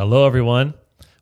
Hello, 0.00 0.24
everyone. 0.24 0.72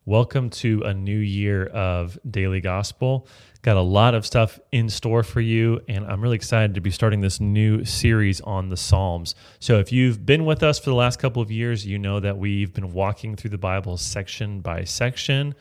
Welcome 0.05 0.49
to 0.51 0.83
a 0.83 0.93
new 0.93 1.17
year 1.17 1.65
of 1.65 2.17
Daily 2.31 2.61
Gospel. 2.61 3.27
Got 3.61 3.75
a 3.75 3.81
lot 3.81 4.15
of 4.15 4.25
stuff 4.25 4.57
in 4.71 4.87
store 4.87 5.21
for 5.21 5.41
you, 5.41 5.81
and 5.89 6.05
I'm 6.05 6.21
really 6.21 6.37
excited 6.37 6.75
to 6.75 6.79
be 6.79 6.89
starting 6.89 7.19
this 7.19 7.41
new 7.41 7.83
series 7.83 8.39
on 8.39 8.69
the 8.69 8.77
Psalms. 8.77 9.35
So, 9.59 9.79
if 9.79 9.91
you've 9.91 10.25
been 10.25 10.45
with 10.45 10.63
us 10.63 10.79
for 10.79 10.91
the 10.91 10.95
last 10.95 11.19
couple 11.19 11.41
of 11.41 11.51
years, 11.51 11.85
you 11.85 11.99
know 11.99 12.21
that 12.21 12.37
we've 12.37 12.73
been 12.73 12.93
walking 12.93 13.35
through 13.35 13.49
the 13.49 13.57
Bible 13.57 13.97
section 13.97 14.61
by 14.61 14.85
section, 14.85 15.55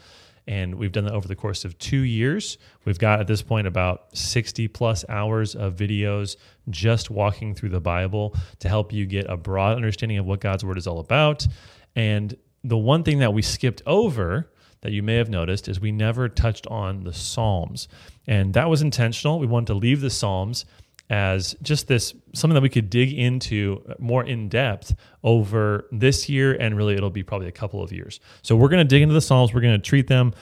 and 0.47 0.77
we've 0.77 0.93
done 0.93 1.07
that 1.07 1.13
over 1.13 1.27
the 1.27 1.35
course 1.35 1.65
of 1.65 1.77
two 1.81 2.03
years. 2.03 2.57
We've 2.85 3.01
got 3.01 3.19
at 3.19 3.27
this 3.27 3.43
point 3.43 3.67
about 3.67 4.17
60 4.17 4.69
plus 4.69 5.05
hours 5.09 5.57
of 5.57 5.75
videos 5.75 6.37
just 6.71 7.11
walking 7.11 7.57
through 7.57 7.71
the 7.71 7.81
Bible 7.81 8.37
to 8.61 8.69
help 8.69 8.93
you 8.93 9.07
get 9.07 9.29
a 9.29 9.37
broad 9.37 9.75
understanding 9.75 10.19
of 10.19 10.25
what 10.25 10.41
God's 10.41 10.65
Word 10.65 10.79
is 10.79 10.87
all 10.87 11.01
about. 11.01 11.49
And 11.97 12.37
the 12.65 12.79
one 12.79 13.03
thing 13.03 13.19
that 13.19 13.33
we 13.33 13.43
skipped 13.43 13.83
over 13.87 14.51
that 14.81 14.93
you 14.93 15.03
may 15.03 15.17
have 15.17 15.29
noticed 15.29 15.69
is 15.69 15.81
we 15.81 15.93
never 15.93 16.29
touched 16.29 16.67
on 16.69 17.05
the 17.05 17.13
Psalms. 17.13 17.89
And 18.27 18.55
that 18.55 18.69
was 18.69 18.83
intentional. 18.83 19.39
We 19.39 19.47
wanted 19.47 19.67
to 19.69 19.75
leave 19.75 20.01
the 20.01 20.11
Psalms 20.11 20.65
as 21.11 21.57
just 21.63 21.89
this 21.89 22.15
something 22.35 22.55
that 22.55 22.61
we 22.61 22.69
could 22.69 22.91
dig 22.91 23.13
into 23.13 23.83
more 23.99 24.25
in 24.25 24.49
depth 24.49 24.95
over 25.25 25.87
this 25.91 26.29
year 26.29 26.53
and 26.55 26.77
really 26.77 26.95
it'll 26.95 27.09
be 27.09 27.23
probably 27.23 27.49
a 27.49 27.53
couple 27.53 27.83
of 27.83 27.93
years. 27.93 28.21
So 28.43 28.57
we're 28.57 28.69
going 28.69 28.87
to 28.87 28.89
dig 28.89 29.03
into 29.03 29.15
the 29.15 29.21
Psalms. 29.21 29.55
We're 29.55 29.63
going 29.63 29.81
to 29.81 29.85
treat 29.85 30.07
them 30.07 30.35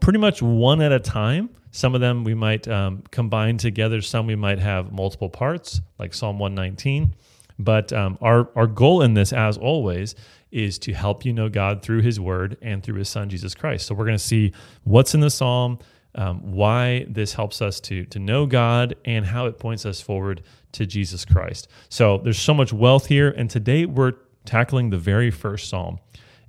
pretty 0.00 0.18
much 0.18 0.40
one 0.42 0.80
at 0.80 0.92
a 0.92 1.00
time. 1.00 1.50
Some 1.70 1.94
of 1.94 2.00
them 2.00 2.24
we 2.24 2.34
might 2.34 2.66
um, 2.66 3.02
combine 3.10 3.58
together. 3.58 4.00
Some 4.00 4.26
we 4.26 4.36
might 4.36 4.58
have 4.58 4.92
multiple 4.92 5.28
parts, 5.28 5.82
like 5.98 6.14
Psalm 6.14 6.38
119. 6.38 7.14
But 7.58 7.92
um, 7.92 8.16
our 8.20 8.48
our 8.56 8.66
goal 8.66 9.02
in 9.02 9.14
this, 9.14 9.32
as 9.32 9.58
always, 9.58 10.14
is 10.56 10.78
to 10.80 10.92
help 10.92 11.24
you 11.24 11.32
know 11.32 11.48
God 11.48 11.82
through 11.82 12.00
His 12.00 12.18
Word 12.18 12.56
and 12.62 12.82
through 12.82 12.96
His 12.96 13.08
Son 13.08 13.28
Jesus 13.28 13.54
Christ. 13.54 13.86
So 13.86 13.94
we're 13.94 14.06
going 14.06 14.18
to 14.18 14.24
see 14.24 14.52
what's 14.84 15.14
in 15.14 15.20
the 15.20 15.30
Psalm, 15.30 15.78
um, 16.14 16.52
why 16.52 17.06
this 17.08 17.34
helps 17.34 17.60
us 17.60 17.78
to 17.80 18.04
to 18.06 18.18
know 18.18 18.46
God, 18.46 18.96
and 19.04 19.26
how 19.26 19.46
it 19.46 19.58
points 19.58 19.84
us 19.84 20.00
forward 20.00 20.42
to 20.72 20.86
Jesus 20.86 21.24
Christ. 21.24 21.68
So 21.88 22.18
there's 22.18 22.38
so 22.38 22.54
much 22.54 22.72
wealth 22.72 23.06
here, 23.06 23.30
and 23.30 23.50
today 23.50 23.84
we're 23.86 24.14
tackling 24.44 24.90
the 24.90 24.98
very 24.98 25.30
first 25.30 25.68
Psalm, 25.68 25.98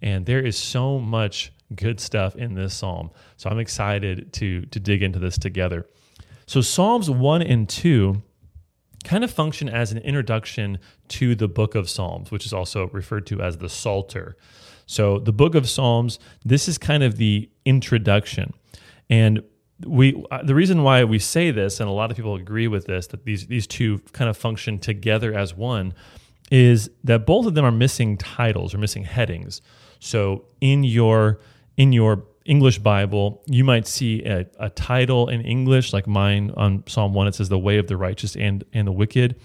and 0.01 0.25
there 0.25 0.45
is 0.45 0.57
so 0.57 0.99
much 0.99 1.51
good 1.75 1.99
stuff 1.99 2.35
in 2.35 2.53
this 2.53 2.73
Psalm. 2.73 3.11
So 3.35 3.49
I'm 3.49 3.59
excited 3.59 4.31
to 4.33 4.61
to 4.67 4.79
dig 4.79 5.03
into 5.03 5.19
this 5.19 5.37
together. 5.37 5.85
So 6.45 6.61
Psalms 6.61 7.09
one 7.09 7.41
and 7.41 7.67
two 7.67 8.23
kind 9.07 9.23
of 9.23 9.31
function 9.31 9.69
as 9.69 9.91
an 9.91 9.97
introduction 9.99 10.79
to 11.07 11.33
the 11.33 11.47
book 11.47 11.75
of 11.75 11.89
Psalms, 11.89 12.29
which 12.29 12.45
is 12.45 12.53
also 12.53 12.89
referred 12.89 13.25
to 13.27 13.41
as 13.41 13.57
the 13.57 13.69
Psalter. 13.69 14.35
So, 14.85 15.19
the 15.19 15.33
book 15.33 15.55
of 15.55 15.67
Psalms, 15.67 16.19
this 16.45 16.67
is 16.67 16.77
kind 16.77 17.03
of 17.03 17.17
the 17.17 17.49
introduction. 17.65 18.53
And 19.09 19.43
we 19.85 20.23
uh, 20.31 20.43
the 20.43 20.55
reason 20.55 20.83
why 20.83 21.03
we 21.03 21.19
say 21.19 21.51
this 21.51 21.79
and 21.79 21.87
a 21.89 21.91
lot 21.91 22.09
of 22.09 22.17
people 22.17 22.35
agree 22.35 22.67
with 22.67 22.85
this 22.85 23.07
that 23.07 23.25
these 23.25 23.47
these 23.47 23.67
two 23.67 23.99
kind 24.11 24.29
of 24.29 24.35
function 24.35 24.79
together 24.79 25.33
as 25.33 25.55
one 25.55 25.93
is 26.49 26.89
that 27.03 27.25
both 27.25 27.45
of 27.45 27.53
them 27.53 27.63
are 27.63 27.71
missing 27.71 28.17
titles 28.17 28.73
or 28.73 28.79
missing 28.79 29.03
headings. 29.03 29.61
So 29.99 30.45
in 30.61 30.83
your 30.83 31.39
in 31.75 31.93
your 31.93 32.23
English 32.47 32.79
Bible, 32.79 33.43
you 33.45 33.63
might 33.65 33.85
see 33.85 34.23
a, 34.23 34.45
a, 34.57 34.69
title 34.69 35.27
in 35.27 35.41
English, 35.41 35.91
like 35.91 36.07
mine 36.07 36.51
on 36.55 36.83
Psalm 36.87 37.13
1, 37.13 37.27
it 37.27 37.35
says, 37.35 37.49
The 37.49 37.59
way 37.59 37.77
of 37.77 37.87
the 37.87 37.97
righteous 37.97 38.37
and, 38.37 38.63
and 38.73 38.87
the 38.87 38.91
wicked. 38.91 39.35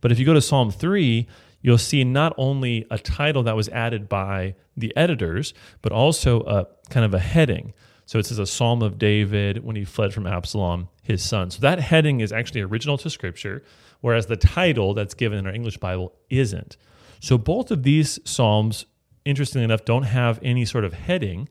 But 0.00 0.10
if 0.10 0.18
you 0.18 0.24
go 0.24 0.32
to 0.32 0.40
Psalm 0.40 0.70
3, 0.70 1.26
you'll 1.60 1.76
see 1.76 2.02
not 2.02 2.32
only 2.38 2.86
a 2.90 2.98
title 2.98 3.42
that 3.42 3.56
was 3.56 3.68
added 3.68 4.08
by 4.08 4.54
the 4.74 4.96
editors, 4.96 5.52
but 5.82 5.92
also 5.92 6.40
a 6.44 6.66
kind 6.88 7.04
of 7.04 7.12
a 7.12 7.18
heading. 7.18 7.74
So 8.06 8.18
it 8.18 8.24
says 8.24 8.38
a 8.38 8.46
Psalm 8.46 8.82
of 8.82 8.98
David 8.98 9.62
when 9.62 9.76
he 9.76 9.84
fled 9.84 10.14
from 10.14 10.26
Absalom, 10.26 10.88
his 11.02 11.22
son. 11.22 11.50
So 11.50 11.60
that 11.60 11.78
heading 11.78 12.20
is 12.20 12.32
actually 12.32 12.62
original 12.62 12.96
to 12.98 13.10
Scripture, 13.10 13.64
whereas 14.00 14.26
the 14.26 14.36
title 14.36 14.94
that's 14.94 15.14
given 15.14 15.38
in 15.38 15.46
our 15.46 15.52
English 15.52 15.76
Bible 15.76 16.14
isn't. 16.30 16.78
So 17.20 17.36
both 17.36 17.70
of 17.70 17.82
these 17.82 18.18
Psalms, 18.24 18.86
interestingly 19.26 19.64
enough, 19.64 19.84
don't 19.84 20.04
have 20.04 20.38
any 20.42 20.64
sort 20.64 20.84
of 20.84 20.94
heading 20.94 21.48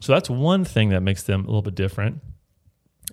so 0.00 0.12
that's 0.12 0.30
one 0.30 0.64
thing 0.64 0.88
that 0.90 1.02
makes 1.02 1.22
them 1.22 1.42
a 1.42 1.46
little 1.46 1.62
bit 1.62 1.74
different. 1.74 2.20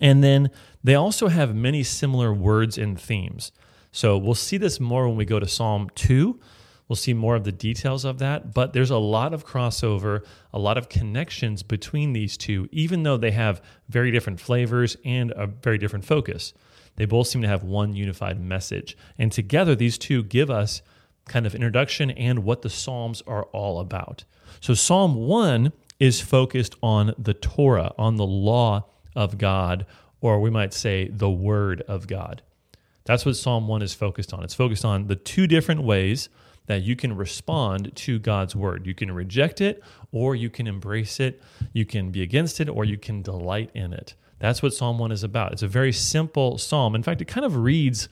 And 0.02 0.24
then 0.24 0.52
they 0.84 0.96
also 0.96 1.28
have 1.28 1.56
many 1.56 1.84
similar 1.84 2.34
words 2.34 2.78
and 2.78 3.00
themes. 3.00 3.52
So 3.92 4.18
we'll 4.18 4.36
see 4.36 4.58
this 4.58 4.80
more 4.80 5.08
when 5.08 5.18
we 5.18 5.26
go 5.26 5.40
to 5.40 5.48
Psalm 5.48 5.90
2. 5.96 6.40
We'll 6.88 6.96
see 6.96 7.14
more 7.14 7.36
of 7.36 7.44
the 7.44 7.52
details 7.52 8.06
of 8.06 8.20
that, 8.20 8.54
but 8.54 8.72
there's 8.72 8.92
a 8.92 8.98
lot 8.98 9.34
of 9.34 9.46
crossover, 9.46 10.24
a 10.54 10.60
lot 10.60 10.78
of 10.78 10.88
connections 10.88 11.62
between 11.62 12.14
these 12.14 12.38
two, 12.38 12.70
even 12.72 13.04
though 13.04 13.18
they 13.18 13.32
have 13.32 13.62
very 13.90 14.10
different 14.10 14.40
flavors 14.40 14.96
and 15.04 15.34
a 15.36 15.48
very 15.48 15.78
different 15.78 16.06
focus. 16.06 16.54
They 16.96 17.06
both 17.06 17.28
seem 17.28 17.42
to 17.42 17.48
have 17.48 17.64
one 17.64 17.94
unified 17.94 18.40
message. 18.40 18.98
And 19.18 19.32
together, 19.34 19.76
these 19.76 19.98
two 19.98 20.24
give 20.24 20.50
us 20.50 20.82
kind 21.28 21.46
of 21.46 21.54
introduction 21.54 22.10
and 22.12 22.46
what 22.46 22.62
the 22.62 22.70
Psalms 22.70 23.22
are 23.28 23.44
all 23.46 23.82
about. 23.82 24.24
So, 24.62 24.74
Psalm 24.74 25.16
1 25.16 25.74
is 26.00 26.22
focused 26.22 26.76
on 26.82 27.14
the 27.18 27.34
Torah, 27.34 27.94
on 27.98 28.18
the 28.18 28.26
law 28.26 28.86
of 29.16 29.38
God, 29.38 29.86
or 30.22 30.40
we 30.40 30.50
might 30.50 30.74
say 30.74 31.08
the 31.08 31.30
word 31.30 31.82
of 31.88 32.08
God. 32.08 32.42
That's 33.06 33.26
what 33.26 33.38
Psalm 33.38 33.68
1 33.68 33.82
is 33.82 33.94
focused 33.94 34.34
on. 34.34 34.44
It's 34.44 34.54
focused 34.54 34.84
on 34.84 35.08
the 35.08 35.16
two 35.16 35.48
different 35.48 35.84
ways 35.84 36.30
that 36.66 36.82
you 36.82 36.96
can 36.96 37.16
respond 37.16 37.96
to 37.96 38.20
God's 38.20 38.56
word. 38.56 38.86
You 38.86 38.94
can 38.94 39.12
reject 39.12 39.62
it, 39.62 39.82
or 40.12 40.36
you 40.36 40.50
can 40.50 40.68
embrace 40.68 41.20
it. 41.20 41.42
You 41.72 41.86
can 41.86 42.12
be 42.12 42.22
against 42.22 42.60
it, 42.60 42.68
or 42.68 42.84
you 42.84 42.98
can 42.98 43.22
delight 43.22 43.72
in 43.74 43.94
it. 43.94 44.16
That's 44.40 44.62
what 44.62 44.74
Psalm 44.74 45.00
1 45.00 45.12
is 45.12 45.24
about. 45.24 45.54
It's 45.54 45.64
a 45.64 45.68
very 45.68 45.94
simple 45.94 46.58
psalm. 46.58 46.94
In 46.94 47.04
fact, 47.04 47.22
it 47.22 47.26
kind 47.26 47.46
of 47.46 47.56
reads 47.56 48.10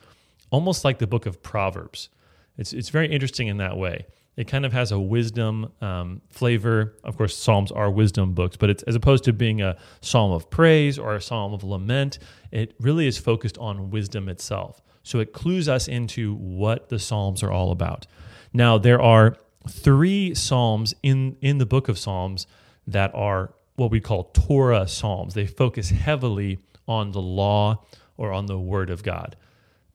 almost 0.50 0.85
like 0.85 1.00
the 1.00 1.07
book 1.07 1.25
of 1.25 1.44
Proverbs. 1.44 2.09
It's, 2.57 2.73
it's 2.73 2.90
very 2.90 3.12
interesting 3.12 3.47
in 3.47 3.57
that 3.57 3.78
way. 3.78 4.06
It 4.38 4.47
kind 4.47 4.66
of 4.66 4.73
has 4.73 4.91
a 4.91 5.00
wisdom 5.00 5.72
um, 5.81 6.22
flavor. 6.29 6.96
Of 7.03 7.18
course, 7.18 7.38
Psalms 7.38 7.72
are 7.72 7.90
wisdom 7.90 8.34
books, 8.34 8.57
but 8.57 8.69
it's 8.69 8.84
as 8.84 8.96
opposed 8.96 9.23
to 9.25 9.34
being 9.34 9.62
a 9.62 9.78
psalm 10.01 10.31
of 10.31 10.50
praise 10.50 11.00
or 11.00 11.16
a 11.16 11.22
psalm 11.22 11.53
of 11.53 11.63
lament, 11.63 12.19
it 12.51 12.75
really 12.79 13.07
is 13.07 13.18
focused 13.18 13.57
on 13.57 13.90
wisdom 13.91 14.28
itself. 14.28 14.81
So 15.03 15.19
it 15.19 15.34
clues 15.34 15.69
us 15.69 15.88
into 15.88 16.34
what 16.35 16.90
the 16.90 16.97
Psalms 16.97 17.44
are 17.44 17.51
all 17.51 17.72
about. 17.72 18.07
Now, 18.51 18.79
there 18.79 19.00
are 19.00 19.38
three 19.69 20.34
Psalms 20.34 20.96
in, 21.03 21.38
in 21.41 21.59
the 21.59 21.66
book 21.66 21.88
of 21.88 22.00
Psalms 22.00 22.47
that 22.88 23.13
are 23.13 23.53
what 23.75 23.91
we 23.91 24.00
call 24.00 24.31
Torah 24.34 24.88
Psalms. 24.88 25.35
They 25.35 25.46
focus 25.46 25.91
heavily 25.91 26.57
on 26.88 27.12
the 27.12 27.22
law 27.22 27.85
or 28.17 28.31
on 28.31 28.47
the 28.47 28.57
Word 28.59 28.90
of 28.90 29.03
God. 29.03 29.35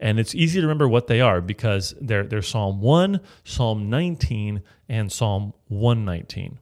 And 0.01 0.19
it's 0.19 0.35
easy 0.35 0.61
to 0.61 0.67
remember 0.67 0.89
what 0.89 1.07
they 1.07 1.21
are 1.21 1.41
because 1.41 1.95
they're, 2.01 2.25
they're 2.25 2.43
Psalm 2.43 2.81
1, 2.81 3.21
Psalm 3.45 3.91
19, 3.91 4.63
and 4.89 5.13
Psalm 5.13 5.53
119. 5.69 6.59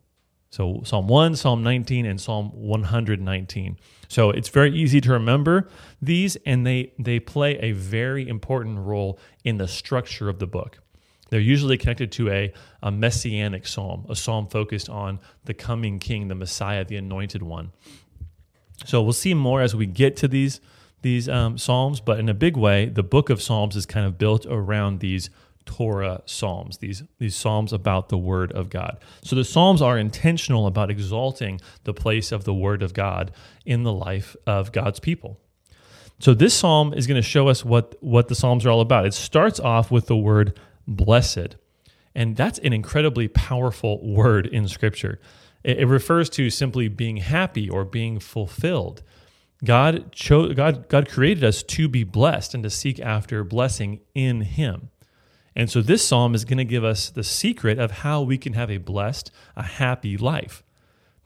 So 0.51 0.81
Psalm 0.85 1.07
1, 1.07 1.37
Psalm 1.37 1.63
19, 1.63 2.05
and 2.05 2.21
Psalm 2.21 2.51
119. 2.53 3.79
So 4.09 4.31
it's 4.31 4.49
very 4.49 4.73
easy 4.75 5.01
to 5.03 5.13
remember 5.13 5.69
these, 6.03 6.37
and 6.45 6.67
they, 6.67 6.93
they 6.99 7.21
play 7.21 7.59
a 7.59 7.73
very 7.73 8.29
important 8.29 8.79
role 8.81 9.21
in 9.45 9.59
the 9.59 9.69
structure 9.69 10.29
of 10.29 10.41
the 10.41 10.47
book. 10.47 10.81
They're 11.31 11.41
usually 11.41 11.77
connected 11.77 12.11
to 12.13 12.31
a, 12.31 12.53
a 12.83 12.91
messianic 12.91 13.67
psalm, 13.67 14.07
a 14.09 14.17
psalm 14.17 14.49
focused 14.49 14.89
on 14.89 15.21
the 15.45 15.55
coming 15.55 15.99
king, 15.99 16.29
the 16.29 16.35
Messiah, 16.35 16.85
the 16.85 16.97
anointed 16.97 17.43
one. 17.43 17.73
So 18.87 19.03
we'll 19.03 19.13
see 19.13 19.35
more 19.35 19.61
as 19.61 19.77
we 19.77 19.87
get 19.87 20.17
to 20.19 20.29
these 20.29 20.61
these 21.03 21.29
um, 21.29 21.59
psalms, 21.59 22.01
but 22.01 22.19
in 22.19 22.29
a 22.29 22.35
big 22.35 22.57
way, 22.57 22.87
the 22.87 23.03
book 23.03 23.31
of 23.31 23.41
Psalms 23.41 23.77
is 23.77 23.87
kind 23.87 24.07
of 24.07 24.19
built 24.19 24.47
around 24.47 25.01
these 25.01 25.31
Torah 25.65 26.23
psalms, 26.25 26.79
these 26.79 27.03
these 27.19 27.37
psalms 27.37 27.75
about 27.75 28.09
the 28.09 28.17
word 28.17 28.51
of 28.53 28.71
God. 28.71 28.99
So 29.23 29.37
the 29.37 29.45
psalms 29.45 29.83
are 29.83 29.99
intentional 29.99 30.67
about 30.67 30.91
exalting 30.91 31.61
the 31.85 31.93
place 31.93 32.33
of 32.33 32.45
the 32.45 32.55
word 32.55 32.83
of 32.83 32.95
God 32.95 33.33
in 33.67 33.83
the 33.83 33.93
life 33.93 34.35
of 34.47 34.73
God's 34.73 34.99
people. 34.99 35.39
So 36.21 36.33
this 36.35 36.55
psalm 36.55 36.95
is 36.95 37.07
going 37.07 37.21
to 37.21 37.29
show 37.29 37.49
us 37.49 37.65
what 37.65 37.97
what 38.01 38.29
the 38.29 38.35
psalms 38.35 38.65
are 38.65 38.71
all 38.71 38.81
about. 38.81 39.05
It 39.07 39.15
starts 39.15 39.61
off 39.61 39.91
with 39.91 40.07
the 40.07 40.17
word 40.17 40.59
blessed. 40.87 41.57
And 42.15 42.35
that's 42.35 42.59
an 42.61 42.73
incredibly 42.73 43.29
powerful 43.29 44.05
word 44.05 44.47
in 44.47 44.67
scripture. 44.67 45.21
It, 45.63 45.81
it 45.81 45.87
refers 45.87 46.29
to 46.31 46.51
simply 46.51 46.89
being 46.89 47.19
happy 47.19 47.69
or 47.69 47.85
being 47.85 48.19
fulfilled. 48.19 49.03
God 49.65 50.13
chose 50.13 50.55
God 50.55 50.89
God 50.89 51.09
created 51.09 51.43
us 51.43 51.63
to 51.65 51.89
be 51.89 52.05
blessed 52.05 52.55
and 52.55 52.63
to 52.63 52.71
seek 52.71 53.01
after 53.01 53.43
blessing 53.45 54.01
in 54.15 54.43
him. 54.43 54.91
And 55.57 55.69
so 55.69 55.83
this 55.83 56.07
psalm 56.07 56.35
is 56.37 56.45
going 56.45 56.59
to 56.59 56.65
give 56.65 56.85
us 56.85 57.11
the 57.11 57.25
secret 57.25 57.81
of 57.81 57.91
how 57.91 58.23
we 58.23 58.39
can 58.39 58.53
have 58.53 58.71
a 58.71 58.79
blessed, 58.79 59.33
a 59.57 59.65
happy 59.65 60.17
life. 60.17 60.63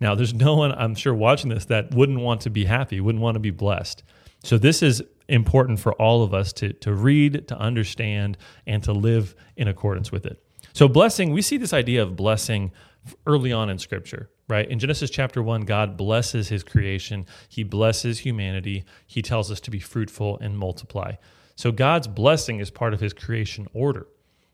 Now, 0.00 0.14
there's 0.14 0.32
no 0.32 0.56
one 0.56 0.72
I'm 0.72 0.94
sure 0.94 1.14
watching 1.14 1.50
this 1.50 1.66
that 1.66 1.94
wouldn't 1.94 2.20
want 2.20 2.40
to 2.40 2.50
be 2.50 2.64
happy, 2.64 3.00
wouldn't 3.00 3.22
want 3.22 3.34
to 3.34 3.40
be 3.40 3.50
blessed. 3.50 4.02
So 4.42 4.58
this 4.58 4.82
is 4.82 5.02
important 5.28 5.80
for 5.80 5.92
all 5.92 6.22
of 6.22 6.34
us 6.34 6.52
to, 6.54 6.72
to 6.72 6.92
read, 6.92 7.46
to 7.48 7.56
understand, 7.56 8.36
and 8.66 8.82
to 8.84 8.92
live 8.92 9.36
in 9.56 9.68
accordance 9.68 10.10
with 10.10 10.26
it. 10.26 10.42
So 10.72 10.88
blessing, 10.88 11.32
we 11.32 11.42
see 11.42 11.56
this 11.56 11.72
idea 11.72 12.02
of 12.02 12.16
blessing 12.16 12.72
early 13.26 13.52
on 13.52 13.68
in 13.70 13.78
Scripture, 13.78 14.30
right? 14.52 14.68
In 14.68 14.78
Genesis 14.78 15.08
chapter 15.08 15.42
one, 15.42 15.62
God 15.62 15.96
blesses 15.96 16.48
his 16.48 16.62
creation, 16.62 17.24
he 17.48 17.64
blesses 17.64 18.20
humanity, 18.20 18.84
he 19.06 19.22
tells 19.22 19.50
us 19.50 19.60
to 19.60 19.70
be 19.70 19.80
fruitful 19.80 20.38
and 20.40 20.58
multiply. 20.58 21.14
So 21.56 21.72
God's 21.72 22.06
blessing 22.06 22.60
is 22.60 22.70
part 22.70 22.92
of 22.92 23.00
his 23.00 23.14
creation 23.14 23.66
order. 23.72 24.06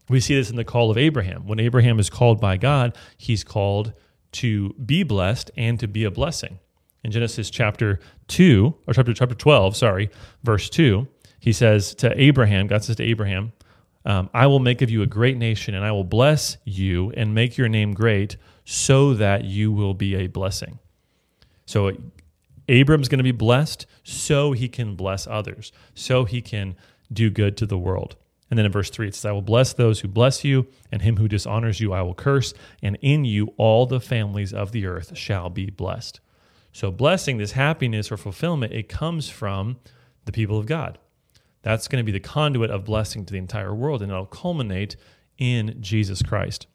We 0.09 0.21
see 0.21 0.37
this 0.37 0.51
in 0.51 0.57
the 0.57 0.65
call 0.65 0.91
of 0.91 0.97
Abraham. 0.97 1.47
When 1.47 1.59
Abraham 1.59 1.99
is 1.99 2.09
called 2.09 2.41
by 2.41 2.57
God, 2.57 2.97
he's 3.17 3.43
called 3.43 3.93
to 4.33 4.73
be 4.75 5.03
blessed 5.03 5.51
and 5.57 5.81
to 5.81 5.89
be 5.89 6.05
a 6.05 6.11
blessing. 6.11 6.61
In 7.03 7.11
Genesis 7.11 7.51
chapter 7.51 7.99
2, 8.29 8.75
or 8.87 8.95
chapter, 8.95 9.13
chapter 9.13 9.35
12, 9.35 9.77
sorry, 9.77 10.11
verse 10.45 10.71
2, 10.71 11.09
he 11.41 11.53
says 11.53 11.95
to 11.97 12.21
Abraham, 12.21 12.69
God 12.69 12.85
says 12.85 12.97
to 12.97 13.03
Abraham, 13.03 13.53
um, 14.09 14.31
I 14.33 14.47
will 14.47 14.59
make 14.59 14.81
of 14.81 14.89
you 14.89 15.03
a 15.03 15.07
great 15.07 15.37
nation, 15.37 15.75
and 15.75 15.85
I 15.85 15.93
will 15.93 16.03
bless 16.03 16.57
you 16.65 17.13
and 17.15 17.35
make 17.35 17.59
your 17.59 17.69
name 17.69 17.93
great 17.93 18.39
so 18.65 19.13
that 19.13 19.45
you 19.45 19.71
will 19.71 19.93
be 19.93 20.15
a 20.15 20.29
blessing. 20.29 20.79
So 21.67 21.93
Abram's 22.69 23.09
going 23.09 23.19
to 23.19 23.25
be 23.25 23.33
blessed 23.33 23.85
so 24.03 24.53
he 24.53 24.67
can 24.67 24.97
bless 24.97 25.27
others, 25.27 25.73
so 25.95 26.25
he 26.25 26.41
can 26.41 26.75
do 27.13 27.29
good 27.29 27.59
to 27.59 27.67
the 27.67 27.77
world. 27.77 28.17
And 28.51 28.57
then 28.57 28.65
in 28.65 28.73
verse 28.73 28.89
3, 28.89 29.09
it 29.09 29.15
says, 29.15 29.27
I 29.27 29.33
will 29.33 29.43
bless 29.43 29.75
those 29.75 30.01
who 30.01 30.09
bless 30.09 30.43
you, 30.43 30.69
and 30.91 31.03
him 31.03 31.19
who 31.19 31.29
dishonors 31.29 31.79
you 31.79 31.93
I 31.93 32.01
will 32.01 32.15
curse, 32.15 32.55
and 32.83 32.97
in 33.03 33.27
you 33.27 33.53
all 33.59 33.85
the 33.85 34.01
families 34.01 34.55
of 34.55 34.73
the 34.73 34.87
earth 34.87 35.19
shall 35.19 35.51
be 35.51 35.69
blessed. 35.69 36.21
So, 36.73 36.91
blessing, 36.91 37.37
this 37.37 37.53
happiness 37.53 38.11
or 38.11 38.17
fulfillment, 38.17 38.73
it 38.73 38.89
comes 38.89 39.29
from 39.29 39.77
the 40.25 40.33
people 40.33 40.59
of 40.59 40.65
God. 40.65 40.99
That's 41.63 41.89
going 41.89 42.03
to 42.03 42.07
be 42.07 42.17
the 42.17 42.21
conduit 42.21 42.71
of 42.71 42.85
blessing 42.85 43.25
to 43.27 43.33
the 43.33 43.39
entire 43.39 43.75
world, 43.75 44.03
and 44.03 44.11
it'll 44.11 44.27
culminate 44.27 44.97
in 45.39 45.77
Jesus 45.81 46.23
Christ. 46.23 46.67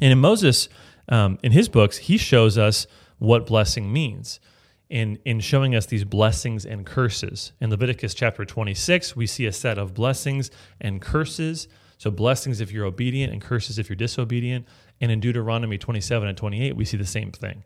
And 0.00 0.12
in 0.12 0.18
Moses, 0.18 0.68
um, 1.08 1.38
in 1.42 1.52
his 1.52 1.68
books, 1.68 1.98
he 1.98 2.16
shows 2.16 2.58
us 2.58 2.86
what 3.18 3.46
blessing 3.46 3.92
means 3.92 4.40
in, 4.88 5.18
in 5.24 5.40
showing 5.40 5.74
us 5.74 5.86
these 5.86 6.04
blessings 6.04 6.64
and 6.64 6.86
curses. 6.86 7.52
In 7.60 7.70
Leviticus 7.70 8.14
chapter 8.14 8.44
26, 8.44 9.14
we 9.14 9.26
see 9.26 9.46
a 9.46 9.52
set 9.52 9.78
of 9.78 9.94
blessings 9.94 10.50
and 10.80 11.00
curses. 11.00 11.68
So, 11.98 12.10
blessings 12.10 12.60
if 12.60 12.70
you're 12.70 12.86
obedient, 12.86 13.32
and 13.32 13.42
curses 13.42 13.78
if 13.78 13.88
you're 13.88 13.96
disobedient. 13.96 14.66
And 15.00 15.10
in 15.10 15.20
Deuteronomy 15.20 15.78
27 15.78 16.28
and 16.28 16.38
28, 16.38 16.76
we 16.76 16.84
see 16.84 16.96
the 16.96 17.04
same 17.04 17.32
thing. 17.32 17.64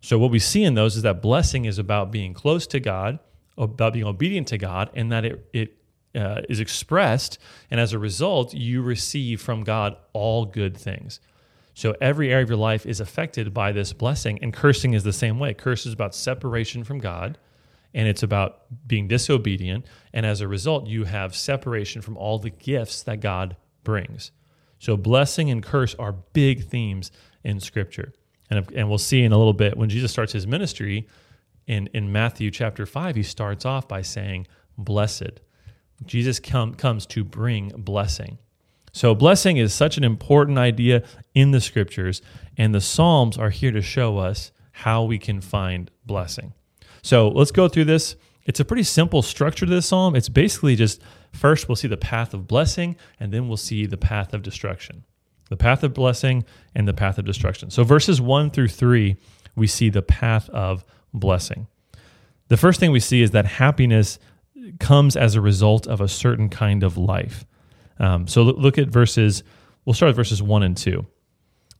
So, 0.00 0.18
what 0.18 0.30
we 0.30 0.38
see 0.38 0.64
in 0.64 0.74
those 0.74 0.96
is 0.96 1.02
that 1.02 1.22
blessing 1.22 1.64
is 1.64 1.78
about 1.78 2.10
being 2.10 2.34
close 2.34 2.66
to 2.68 2.80
God, 2.80 3.18
about 3.56 3.92
being 3.92 4.06
obedient 4.06 4.48
to 4.48 4.58
God, 4.58 4.90
and 4.94 5.12
that 5.12 5.24
it, 5.24 5.48
it 5.52 5.76
uh, 6.14 6.42
is 6.48 6.60
expressed. 6.60 7.38
And 7.70 7.78
as 7.80 7.92
a 7.92 7.98
result, 7.98 8.54
you 8.54 8.82
receive 8.82 9.40
from 9.40 9.64
God 9.64 9.96
all 10.12 10.44
good 10.44 10.76
things. 10.76 11.20
So 11.74 11.94
every 12.00 12.30
area 12.30 12.42
of 12.42 12.50
your 12.50 12.58
life 12.58 12.84
is 12.84 13.00
affected 13.00 13.54
by 13.54 13.72
this 13.72 13.92
blessing. 13.92 14.38
And 14.42 14.52
cursing 14.52 14.94
is 14.94 15.04
the 15.04 15.12
same 15.12 15.38
way. 15.38 15.54
Curse 15.54 15.86
is 15.86 15.92
about 15.92 16.14
separation 16.14 16.84
from 16.84 16.98
God, 16.98 17.38
and 17.94 18.08
it's 18.08 18.22
about 18.22 18.62
being 18.86 19.08
disobedient. 19.08 19.86
And 20.12 20.26
as 20.26 20.40
a 20.40 20.48
result, 20.48 20.86
you 20.86 21.04
have 21.04 21.34
separation 21.34 22.02
from 22.02 22.16
all 22.16 22.38
the 22.38 22.50
gifts 22.50 23.02
that 23.04 23.20
God 23.20 23.56
brings. 23.84 24.32
So 24.78 24.96
blessing 24.96 25.50
and 25.50 25.62
curse 25.62 25.94
are 25.94 26.12
big 26.12 26.64
themes 26.64 27.12
in 27.44 27.60
Scripture. 27.60 28.12
And, 28.50 28.70
and 28.72 28.88
we'll 28.88 28.98
see 28.98 29.22
in 29.22 29.32
a 29.32 29.38
little 29.38 29.52
bit 29.52 29.76
when 29.76 29.88
Jesus 29.88 30.10
starts 30.10 30.32
his 30.32 30.46
ministry 30.46 31.06
in, 31.70 31.88
in 31.94 32.10
Matthew 32.10 32.50
chapter 32.50 32.84
5, 32.84 33.14
he 33.14 33.22
starts 33.22 33.64
off 33.64 33.86
by 33.86 34.02
saying, 34.02 34.48
Blessed. 34.76 35.40
Jesus 36.04 36.40
come, 36.40 36.74
comes 36.74 37.06
to 37.06 37.22
bring 37.22 37.68
blessing. 37.68 38.38
So, 38.92 39.14
blessing 39.14 39.56
is 39.56 39.72
such 39.72 39.96
an 39.96 40.02
important 40.02 40.58
idea 40.58 41.04
in 41.32 41.52
the 41.52 41.60
scriptures, 41.60 42.22
and 42.56 42.74
the 42.74 42.80
Psalms 42.80 43.38
are 43.38 43.50
here 43.50 43.70
to 43.70 43.82
show 43.82 44.18
us 44.18 44.50
how 44.72 45.04
we 45.04 45.16
can 45.16 45.40
find 45.40 45.92
blessing. 46.04 46.54
So, 47.02 47.28
let's 47.28 47.52
go 47.52 47.68
through 47.68 47.84
this. 47.84 48.16
It's 48.46 48.58
a 48.58 48.64
pretty 48.64 48.82
simple 48.82 49.22
structure 49.22 49.64
to 49.64 49.70
this 49.70 49.86
psalm. 49.86 50.16
It's 50.16 50.28
basically 50.28 50.74
just 50.74 51.00
first 51.30 51.68
we'll 51.68 51.76
see 51.76 51.86
the 51.86 51.96
path 51.96 52.34
of 52.34 52.48
blessing, 52.48 52.96
and 53.20 53.32
then 53.32 53.46
we'll 53.46 53.56
see 53.56 53.86
the 53.86 53.96
path 53.96 54.34
of 54.34 54.42
destruction. 54.42 55.04
The 55.50 55.56
path 55.56 55.84
of 55.84 55.94
blessing 55.94 56.44
and 56.74 56.88
the 56.88 56.94
path 56.94 57.16
of 57.16 57.26
destruction. 57.26 57.70
So, 57.70 57.84
verses 57.84 58.20
one 58.20 58.50
through 58.50 58.68
three, 58.68 59.18
we 59.54 59.68
see 59.68 59.88
the 59.88 60.02
path 60.02 60.48
of 60.48 60.84
blessing. 61.12 61.66
The 62.48 62.56
first 62.56 62.80
thing 62.80 62.90
we 62.90 63.00
see 63.00 63.22
is 63.22 63.30
that 63.30 63.46
happiness 63.46 64.18
comes 64.78 65.16
as 65.16 65.34
a 65.34 65.40
result 65.40 65.86
of 65.86 66.00
a 66.00 66.08
certain 66.08 66.48
kind 66.48 66.82
of 66.82 66.96
life. 66.96 67.46
Um, 67.98 68.26
so 68.26 68.42
look 68.42 68.78
at 68.78 68.88
verses, 68.88 69.42
we'll 69.84 69.94
start 69.94 70.10
with 70.10 70.16
verses 70.16 70.42
1 70.42 70.62
and 70.62 70.76
2. 70.76 71.06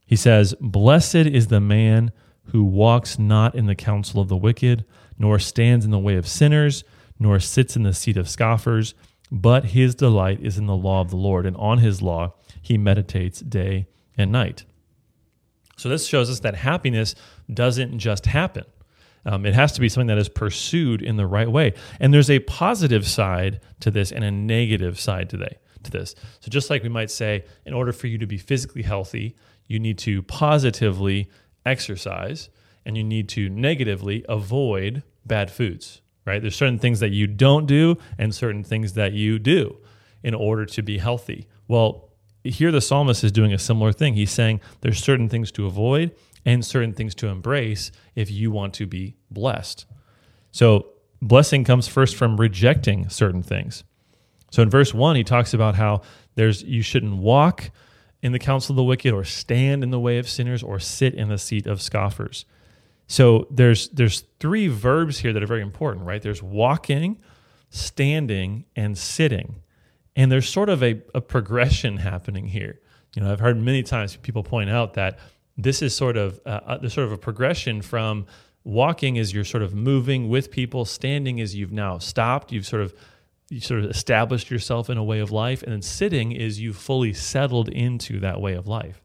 He 0.06 0.16
says, 0.16 0.54
Blessed 0.60 1.14
is 1.14 1.48
the 1.48 1.60
man 1.60 2.12
who 2.46 2.64
walks 2.64 3.18
not 3.18 3.54
in 3.54 3.66
the 3.66 3.74
counsel 3.74 4.20
of 4.20 4.28
the 4.28 4.36
wicked, 4.36 4.84
nor 5.18 5.38
stands 5.38 5.84
in 5.84 5.90
the 5.90 5.98
way 5.98 6.16
of 6.16 6.26
sinners, 6.26 6.84
nor 7.18 7.38
sits 7.38 7.76
in 7.76 7.84
the 7.84 7.94
seat 7.94 8.16
of 8.16 8.28
scoffers, 8.28 8.94
but 9.30 9.66
his 9.66 9.94
delight 9.94 10.40
is 10.42 10.58
in 10.58 10.66
the 10.66 10.76
law 10.76 11.00
of 11.00 11.10
the 11.10 11.16
Lord, 11.16 11.46
and 11.46 11.56
on 11.56 11.78
his 11.78 12.02
law 12.02 12.34
he 12.60 12.76
meditates 12.76 13.40
day 13.40 13.86
and 14.16 14.32
night. 14.32 14.64
So 15.76 15.88
this 15.88 16.06
shows 16.06 16.28
us 16.28 16.40
that 16.40 16.56
happiness 16.56 17.14
doesn't 17.52 17.98
just 17.98 18.26
happen. 18.26 18.64
Um, 19.26 19.44
it 19.44 19.55
has 19.55 19.72
to 19.72 19.81
be 19.81 19.88
something 19.88 20.06
that 20.08 20.19
is 20.19 20.28
pursued 20.28 21.02
in 21.02 21.17
the 21.17 21.26
right 21.26 21.50
way. 21.50 21.75
And 21.99 22.12
there's 22.12 22.31
a 22.31 22.38
positive 22.40 23.06
side 23.06 23.61
to 23.81 23.90
this 23.90 24.12
and 24.12 24.25
a 24.25 24.31
negative 24.31 24.99
side 24.99 25.28
today 25.28 25.58
to 25.82 25.90
this. 25.90 26.14
So, 26.40 26.49
just 26.49 26.70
like 26.70 26.82
we 26.82 26.88
might 26.88 27.11
say, 27.11 27.44
in 27.64 27.75
order 27.75 27.93
for 27.93 28.06
you 28.06 28.19
to 28.19 28.26
be 28.26 28.38
physically 28.38 28.82
healthy, 28.82 29.37
you 29.67 29.78
need 29.78 29.99
to 29.99 30.22
positively 30.22 31.31
exercise 31.64 32.49
and 32.84 32.96
you 32.96 33.05
need 33.05 33.28
to 33.31 33.49
negatively 33.49 34.25
avoid 34.28 35.02
bad 35.26 35.50
foods, 35.50 36.00
right? 36.25 36.40
There's 36.40 36.56
certain 36.56 36.78
things 36.78 37.00
that 37.00 37.11
you 37.11 37.26
don't 37.26 37.66
do 37.66 37.96
and 38.19 38.34
certain 38.34 38.64
things 38.64 38.94
that 38.94 39.12
you 39.12 39.38
do 39.38 39.78
in 40.23 40.34
order 40.34 40.66
to 40.66 40.82
be 40.82 40.99
healthy. 40.99 41.46
Well, 41.69 42.11
here 42.43 42.73
the 42.73 42.81
psalmist 42.81 43.23
is 43.23 43.32
doing 43.32 43.52
a 43.52 43.58
similar 43.58 43.93
thing. 43.93 44.14
He's 44.14 44.31
saying 44.31 44.61
there's 44.81 45.02
certain 45.02 45.28
things 45.28 45.52
to 45.52 45.66
avoid 45.66 46.12
and 46.44 46.64
certain 46.64 46.92
things 46.92 47.14
to 47.16 47.28
embrace 47.28 47.90
if 48.14 48.31
you 48.31 48.50
want 48.50 48.75
to 48.75 48.87
be 48.87 49.16
blessed. 49.31 49.87
So, 50.50 50.87
blessing 51.22 51.64
comes 51.64 51.87
first 51.87 52.16
from 52.16 52.37
rejecting 52.37 53.08
certain 53.08 53.42
things. 53.42 53.84
So 54.50 54.62
in 54.62 54.70
verse 54.70 54.92
1 54.92 55.16
he 55.16 55.25
talks 55.25 55.54
about 55.54 55.76
how 55.76 56.02
there's 56.34 56.62
you 56.62 56.82
shouldn't 56.82 57.16
walk 57.16 57.70
in 58.22 58.32
the 58.32 58.38
counsel 58.38 58.75
of 58.75 58.76
the 58.76 58.84
wicked 58.84 59.12
or 59.12 59.25
stand 59.25 59.82
in 59.82 59.90
the 59.90 60.00
way 60.00 60.19
of 60.19 60.28
sinners 60.28 60.62
or 60.62 60.78
sit 60.78 61.14
in 61.14 61.28
the 61.28 61.38
seat 61.38 61.66
of 61.66 61.81
scoffers. 61.81 62.44
So 63.06 63.46
there's 63.50 63.88
there's 63.88 64.25
three 64.38 64.68
verbs 64.68 65.18
here 65.18 65.32
that 65.32 65.42
are 65.42 65.47
very 65.47 65.62
important, 65.62 66.04
right? 66.04 66.20
There's 66.20 66.42
walking, 66.42 67.18
standing, 67.70 68.66
and 68.76 68.97
sitting. 68.97 69.62
And 70.16 70.30
there's 70.30 70.49
sort 70.49 70.68
of 70.68 70.82
a, 70.82 71.00
a 71.14 71.20
progression 71.20 71.97
happening 71.99 72.49
here. 72.49 72.80
You 73.14 73.23
know, 73.23 73.32
I've 73.32 73.40
heard 73.40 73.56
many 73.61 73.82
times 73.82 74.16
people 74.16 74.42
point 74.42 74.68
out 74.68 74.94
that 74.94 75.18
this 75.57 75.83
is 75.83 75.95
sort 75.95 76.16
of 76.16 76.40
uh, 76.47 76.61
uh 76.66 76.88
sort 76.88 77.07
of 77.07 77.12
a 77.12 77.19
progression 77.19 77.83
from 77.83 78.26
walking 78.64 79.16
is 79.16 79.33
you're 79.33 79.45
sort 79.45 79.62
of 79.62 79.75
moving 79.75 80.28
with 80.28 80.50
people, 80.50 80.85
standing 80.85 81.38
is 81.38 81.54
you've 81.54 81.73
now 81.73 81.99
stopped, 81.99 82.52
you've 82.52 82.66
sort 82.66 82.83
of 82.83 82.95
you 83.49 83.61
sort 83.61 83.85
of 83.85 83.90
established 83.90 84.50
yourself 84.50 84.88
in 84.88 84.97
a 84.97 85.02
way 85.02 85.19
of 85.19 85.33
life, 85.33 85.62
and 85.62 85.73
then 85.73 85.83
sitting 85.83 86.30
is 86.30 86.61
you've 86.61 86.76
fully 86.76 87.12
settled 87.12 87.69
into 87.69 88.21
that 88.21 88.40
way 88.40 88.54
of 88.54 88.69
life. 88.69 89.02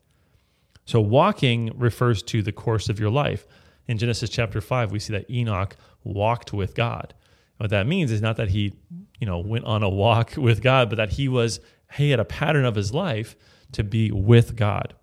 So 0.86 1.02
walking 1.02 1.72
refers 1.76 2.22
to 2.24 2.44
the 2.44 2.52
course 2.52 2.88
of 2.88 3.00
your 3.00 3.10
life. 3.10 3.48
In 3.88 3.98
Genesis 3.98 4.30
chapter 4.30 4.62
5, 4.62 4.92
we 4.92 5.00
see 5.00 5.14
that 5.14 5.30
Enoch 5.32 5.76
walked 6.04 6.54
with 6.54 6.76
God. 6.76 7.16
What 7.58 7.72
that 7.72 7.88
means 7.88 8.12
is 8.12 8.22
not 8.22 8.38
that 8.38 8.50
he, 8.50 8.74
you 9.20 9.26
know, 9.26 9.40
went 9.40 9.66
on 9.66 9.82
a 9.82 9.90
walk 9.90 10.34
with 10.38 10.62
God, 10.62 10.90
but 10.90 10.98
that 10.98 11.14
he 11.14 11.28
was 11.28 11.60
he 11.94 12.12
had 12.12 12.20
a 12.20 12.26
pattern 12.26 12.66
of 12.66 12.76
his 12.76 12.94
life 12.94 13.36
to 13.72 13.84
be 13.84 14.12
with 14.12 14.56
God. 14.56 14.94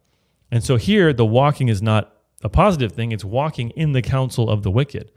And 0.52 0.62
so 0.62 0.76
here 0.76 1.12
the 1.14 1.24
walking 1.24 1.68
is 1.68 1.80
not 1.82 2.14
a 2.44 2.48
positive 2.48 2.92
thing, 2.92 3.10
it's 3.10 3.24
walking 3.24 3.70
in 3.70 3.92
the 3.92 4.02
counsel 4.02 4.50
of 4.50 4.62
the 4.62 4.70
wicked. 4.70 5.10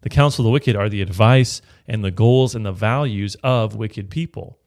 The 0.00 0.08
counsel 0.08 0.42
of 0.42 0.46
the 0.46 0.52
wicked 0.52 0.76
are 0.76 0.88
the 0.88 1.02
advice 1.02 1.60
and 1.86 2.02
the 2.02 2.10
goals 2.10 2.54
and 2.54 2.64
the 2.64 2.72
values 2.72 3.36
of 3.44 3.76
wicked 3.76 4.10
people. 4.10 4.58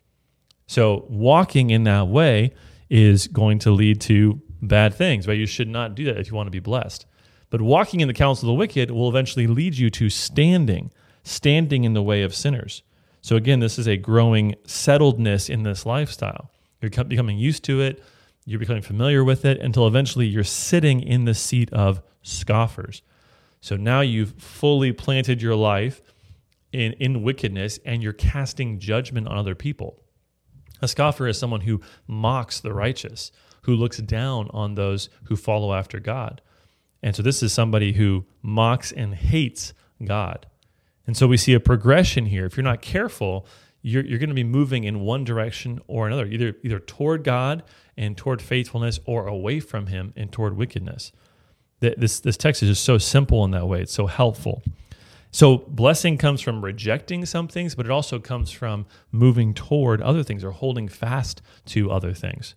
So 0.68 1.06
walking 1.10 1.72
in 1.72 1.86
that 1.86 2.08
way 2.08 2.54
is 2.90 3.28
going 3.28 3.60
to 3.60 3.72
lead 3.72 4.00
to 4.02 4.42
bad 4.62 4.94
things, 4.94 5.28
right? 5.28 5.38
You 5.38 5.48
should 5.48 5.70
not 5.70 5.96
do 5.96 6.06
that 6.06 6.18
if 6.18 6.30
you 6.30 6.36
want 6.36 6.48
to 6.48 6.52
be 6.52 6.60
blessed. 6.60 7.06
But 7.50 7.62
walking 7.62 8.02
in 8.02 8.08
the 8.08 8.14
counsel 8.14 8.50
of 8.50 8.54
the 8.54 8.60
wicked 8.60 8.92
will 8.92 9.10
eventually 9.10 9.48
lead 9.48 9.78
you 9.78 9.90
to 9.90 10.10
standing, 10.10 10.92
standing 11.24 11.84
in 11.84 11.94
the 11.94 12.04
way 12.04 12.22
of 12.22 12.36
sinners. 12.36 12.84
So 13.22 13.36
again, 13.36 13.60
this 13.60 13.80
is 13.80 13.88
a 13.88 13.98
growing 13.98 14.56
settledness 14.66 15.50
in 15.50 15.64
this 15.64 15.86
lifestyle. 15.86 16.52
You're 16.82 16.90
becoming 16.90 17.38
used 17.38 17.64
to 17.66 17.82
it, 17.82 18.04
you're 18.46 18.60
becoming 18.60 18.82
familiar 18.82 19.24
with 19.24 19.46
it 19.46 19.60
until 19.60 19.88
eventually 19.88 20.26
you're 20.26 20.44
sitting 20.44 21.02
in 21.02 21.26
the 21.26 21.34
seat 21.34 21.72
of 21.72 22.02
scoffers. 22.24 23.02
So 23.62 23.76
now 23.78 24.02
you've 24.02 24.34
fully 24.42 24.92
planted 24.92 25.42
your 25.42 25.56
life 25.56 26.02
in, 26.72 26.94
in 26.94 27.24
wickedness 27.24 27.80
and 27.86 28.02
you're 28.02 28.14
casting 28.14 28.80
judgment 28.80 29.28
on 29.28 29.38
other 29.38 29.56
people. 29.56 30.02
A 30.82 30.88
scoffer 30.88 31.28
is 31.28 31.38
someone 31.38 31.62
who 31.62 31.82
mocks 32.08 32.60
the 32.60 32.74
righteous, 32.74 33.32
who 33.64 33.76
looks 33.76 33.98
down 33.98 34.50
on 34.52 34.74
those 34.74 35.10
who 35.26 35.36
follow 35.36 35.74
after 35.74 36.00
God. 36.00 36.42
And 37.04 37.16
so 37.16 37.22
this 37.22 37.44
is 37.44 37.54
somebody 37.54 37.94
who 37.94 38.26
mocks 38.42 38.92
and 38.92 39.14
hates 39.14 39.74
God. 40.04 40.48
And 41.06 41.16
so 41.16 41.28
we 41.28 41.38
see 41.38 41.54
a 41.54 41.60
progression 41.60 42.28
here. 42.28 42.46
If 42.46 42.58
you're 42.58 42.64
not 42.64 42.82
careful, 42.82 43.46
you're, 43.82 44.06
you're 44.06 44.20
going 44.20 44.30
to 44.30 44.36
be 44.36 44.44
moving 44.44 44.84
in 44.84 45.02
one 45.02 45.24
direction 45.24 45.82
or 45.88 46.08
another, 46.08 46.26
either, 46.26 46.56
either 46.64 46.80
toward 46.80 47.24
God 47.24 47.64
and 47.98 48.18
toward 48.18 48.42
faithfulness 48.42 49.00
or 49.06 49.28
away 49.28 49.60
from 49.60 49.88
Him 49.88 50.14
and 50.16 50.32
toward 50.32 50.56
wickedness. 50.56 51.12
This, 51.80 52.20
this 52.20 52.38
text 52.38 52.62
is 52.62 52.70
just 52.70 52.84
so 52.84 53.00
simple 53.00 53.44
in 53.44 53.52
that 53.52 53.68
way. 53.68 53.82
It's 53.82 53.94
so 53.94 54.06
helpful. 54.06 54.62
So, 55.32 55.60
blessing 55.60 56.18
comes 56.18 56.42
from 56.42 56.64
rejecting 56.64 57.26
some 57.26 57.48
things, 57.48 57.74
but 57.74 57.86
it 57.86 57.92
also 57.92 58.20
comes 58.20 58.52
from 58.52 58.86
moving 59.12 59.54
toward 59.54 60.02
other 60.02 60.24
things 60.24 60.44
or 60.44 60.52
holding 60.52 60.90
fast 60.90 61.42
to 61.68 61.90
other 61.90 62.14
things. 62.14 62.54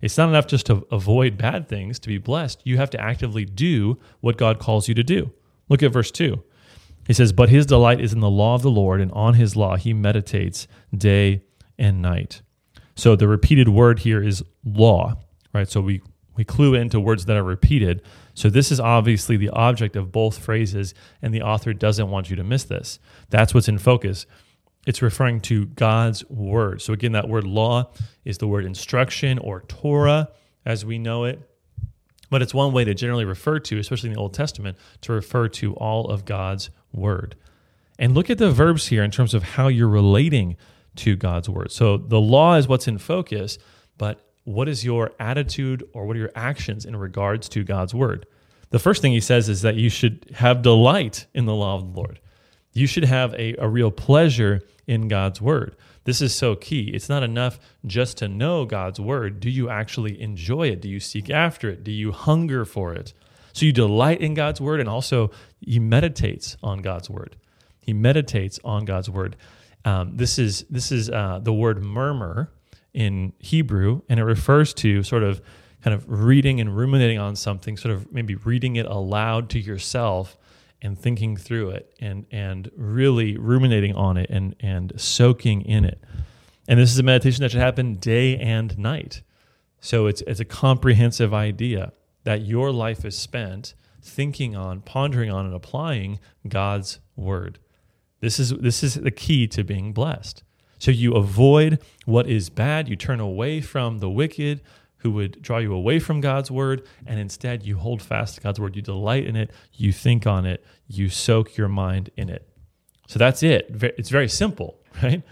It's 0.00 0.16
not 0.16 0.28
enough 0.28 0.46
just 0.46 0.66
to 0.66 0.86
avoid 0.90 1.36
bad 1.36 1.68
things 1.68 1.98
to 1.98 2.08
be 2.08 2.18
blessed. 2.18 2.60
You 2.64 2.76
have 2.76 2.90
to 2.90 3.00
actively 3.00 3.44
do 3.44 3.98
what 4.20 4.36
God 4.36 4.58
calls 4.58 4.88
you 4.88 4.94
to 4.94 5.02
do. 5.02 5.32
Look 5.68 5.82
at 5.82 5.92
verse 5.92 6.10
2. 6.10 6.42
He 7.06 7.12
says, 7.12 7.32
But 7.32 7.48
his 7.48 7.66
delight 7.66 8.00
is 8.00 8.12
in 8.12 8.20
the 8.20 8.30
law 8.30 8.54
of 8.54 8.62
the 8.62 8.70
Lord, 8.70 9.00
and 9.00 9.10
on 9.12 9.34
his 9.34 9.56
law 9.56 9.76
he 9.76 9.92
meditates 9.92 10.66
day 10.96 11.42
and 11.78 12.00
night. 12.00 12.42
So 12.94 13.16
the 13.16 13.28
repeated 13.28 13.68
word 13.68 14.00
here 14.00 14.22
is 14.22 14.44
law, 14.64 15.16
right? 15.52 15.68
So 15.68 15.80
we, 15.80 16.02
we 16.36 16.44
clue 16.44 16.74
into 16.74 17.00
words 17.00 17.24
that 17.24 17.36
are 17.36 17.42
repeated. 17.42 18.02
So 18.34 18.48
this 18.48 18.70
is 18.70 18.80
obviously 18.80 19.36
the 19.36 19.50
object 19.50 19.96
of 19.96 20.12
both 20.12 20.38
phrases, 20.38 20.94
and 21.20 21.32
the 21.34 21.42
author 21.42 21.72
doesn't 21.72 22.10
want 22.10 22.30
you 22.30 22.36
to 22.36 22.44
miss 22.44 22.64
this. 22.64 22.98
That's 23.30 23.54
what's 23.54 23.68
in 23.68 23.78
focus. 23.78 24.26
It's 24.86 25.02
referring 25.02 25.40
to 25.42 25.66
God's 25.66 26.28
word. 26.28 26.82
So 26.82 26.92
again, 26.92 27.12
that 27.12 27.28
word 27.28 27.44
law 27.44 27.92
is 28.24 28.38
the 28.38 28.48
word 28.48 28.64
instruction 28.64 29.38
or 29.38 29.60
Torah 29.62 30.28
as 30.64 30.84
we 30.84 30.98
know 30.98 31.24
it. 31.24 31.40
But 32.30 32.40
it's 32.40 32.54
one 32.54 32.72
way 32.72 32.84
to 32.84 32.94
generally 32.94 33.26
refer 33.26 33.58
to, 33.58 33.78
especially 33.78 34.08
in 34.08 34.14
the 34.14 34.20
Old 34.20 34.32
Testament, 34.32 34.78
to 35.02 35.12
refer 35.12 35.48
to 35.48 35.74
all 35.74 36.08
of 36.08 36.24
God's 36.24 36.70
word. 36.92 37.36
And 37.98 38.14
look 38.14 38.30
at 38.30 38.38
the 38.38 38.50
verbs 38.50 38.88
here 38.88 39.02
in 39.02 39.10
terms 39.10 39.34
of 39.34 39.42
how 39.42 39.68
you're 39.68 39.88
relating 39.88 40.56
to 40.96 41.16
God's 41.16 41.48
word. 41.48 41.72
So 41.72 41.96
the 41.96 42.20
law 42.20 42.56
is 42.56 42.68
what's 42.68 42.88
in 42.88 42.98
focus, 42.98 43.58
but 43.98 44.20
what 44.44 44.68
is 44.68 44.84
your 44.84 45.12
attitude 45.20 45.84
or 45.92 46.06
what 46.06 46.16
are 46.16 46.20
your 46.20 46.32
actions 46.34 46.84
in 46.84 46.96
regards 46.96 47.48
to 47.50 47.64
God's 47.64 47.94
word? 47.94 48.26
The 48.70 48.78
first 48.78 49.02
thing 49.02 49.12
he 49.12 49.20
says 49.20 49.48
is 49.48 49.62
that 49.62 49.76
you 49.76 49.88
should 49.88 50.30
have 50.34 50.62
delight 50.62 51.26
in 51.34 51.44
the 51.44 51.54
law 51.54 51.76
of 51.76 51.92
the 51.92 52.00
Lord. 52.00 52.20
You 52.72 52.86
should 52.86 53.04
have 53.04 53.34
a, 53.34 53.54
a 53.56 53.68
real 53.68 53.90
pleasure 53.90 54.62
in 54.86 55.08
God's 55.08 55.40
word. 55.40 55.76
This 56.04 56.20
is 56.20 56.34
so 56.34 56.56
key. 56.56 56.90
It's 56.92 57.08
not 57.08 57.22
enough 57.22 57.60
just 57.86 58.16
to 58.18 58.28
know 58.28 58.64
God's 58.64 58.98
word. 58.98 59.40
Do 59.40 59.50
you 59.50 59.68
actually 59.68 60.20
enjoy 60.20 60.68
it? 60.68 60.80
Do 60.80 60.88
you 60.88 60.98
seek 60.98 61.30
after 61.30 61.68
it? 61.68 61.84
Do 61.84 61.92
you 61.92 62.12
hunger 62.12 62.64
for 62.64 62.94
it? 62.94 63.12
So 63.52 63.66
you 63.66 63.72
delight 63.72 64.20
in 64.20 64.34
God's 64.34 64.60
word 64.60 64.80
and 64.80 64.88
also 64.88 65.30
he 65.60 65.78
meditates 65.78 66.56
on 66.62 66.80
God's 66.80 67.08
word. 67.10 67.36
He 67.80 67.92
meditates 67.92 68.58
on 68.64 68.84
God's 68.84 69.10
word. 69.10 69.36
Um, 69.84 70.16
this 70.16 70.38
is 70.38 70.64
this 70.70 70.92
is 70.92 71.10
uh, 71.10 71.40
the 71.42 71.52
word 71.52 71.82
murmur 71.82 72.52
in 72.94 73.32
Hebrew, 73.38 74.02
and 74.08 74.20
it 74.20 74.24
refers 74.24 74.72
to 74.74 75.02
sort 75.02 75.22
of 75.22 75.40
kind 75.82 75.94
of 75.94 76.04
reading 76.06 76.60
and 76.60 76.76
ruminating 76.76 77.18
on 77.18 77.34
something, 77.34 77.76
sort 77.76 77.94
of 77.94 78.12
maybe 78.12 78.36
reading 78.36 78.76
it 78.76 78.86
aloud 78.86 79.50
to 79.50 79.58
yourself 79.58 80.36
and 80.80 80.98
thinking 80.98 81.36
through 81.36 81.70
it 81.70 81.92
and 82.00 82.26
and 82.30 82.70
really 82.76 83.36
ruminating 83.36 83.94
on 83.94 84.16
it 84.16 84.30
and 84.30 84.54
and 84.60 84.92
soaking 84.96 85.62
in 85.62 85.84
it. 85.84 86.00
And 86.68 86.78
this 86.78 86.92
is 86.92 86.98
a 86.98 87.02
meditation 87.02 87.42
that 87.42 87.50
should 87.50 87.60
happen 87.60 87.94
day 87.94 88.36
and 88.38 88.78
night. 88.78 89.22
So 89.80 90.06
it's 90.06 90.22
it's 90.22 90.40
a 90.40 90.44
comprehensive 90.44 91.34
idea 91.34 91.92
that 92.24 92.42
your 92.42 92.70
life 92.70 93.04
is 93.04 93.16
spent 93.16 93.74
thinking 94.00 94.56
on, 94.56 94.80
pondering 94.80 95.30
on 95.30 95.46
and 95.46 95.54
applying 95.54 96.18
God's 96.48 97.00
word. 97.16 97.58
This 98.20 98.38
is 98.38 98.50
this 98.50 98.82
is 98.82 98.94
the 98.94 99.10
key 99.10 99.46
to 99.48 99.64
being 99.64 99.92
blessed. 99.92 100.42
So 100.78 100.90
you 100.90 101.14
avoid 101.14 101.80
what 102.06 102.28
is 102.28 102.50
bad, 102.50 102.88
you 102.88 102.96
turn 102.96 103.20
away 103.20 103.60
from 103.60 103.98
the 103.98 104.10
wicked, 104.10 104.62
who 104.98 105.10
would 105.12 105.42
draw 105.42 105.58
you 105.58 105.72
away 105.72 105.98
from 105.98 106.20
God's 106.20 106.50
word, 106.50 106.86
and 107.06 107.18
instead 107.18 107.64
you 107.64 107.76
hold 107.76 108.02
fast 108.02 108.36
to 108.36 108.40
God's 108.40 108.58
word. 108.60 108.76
You 108.76 108.82
delight 108.82 109.26
in 109.26 109.36
it, 109.36 109.50
you 109.72 109.92
think 109.92 110.26
on 110.26 110.46
it, 110.46 110.64
you 110.86 111.08
soak 111.08 111.56
your 111.56 111.68
mind 111.68 112.10
in 112.16 112.28
it. 112.28 112.48
So 113.08 113.18
that's 113.18 113.42
it. 113.42 113.66
It's 113.98 114.10
very 114.10 114.28
simple, 114.28 114.80
right? 115.02 115.22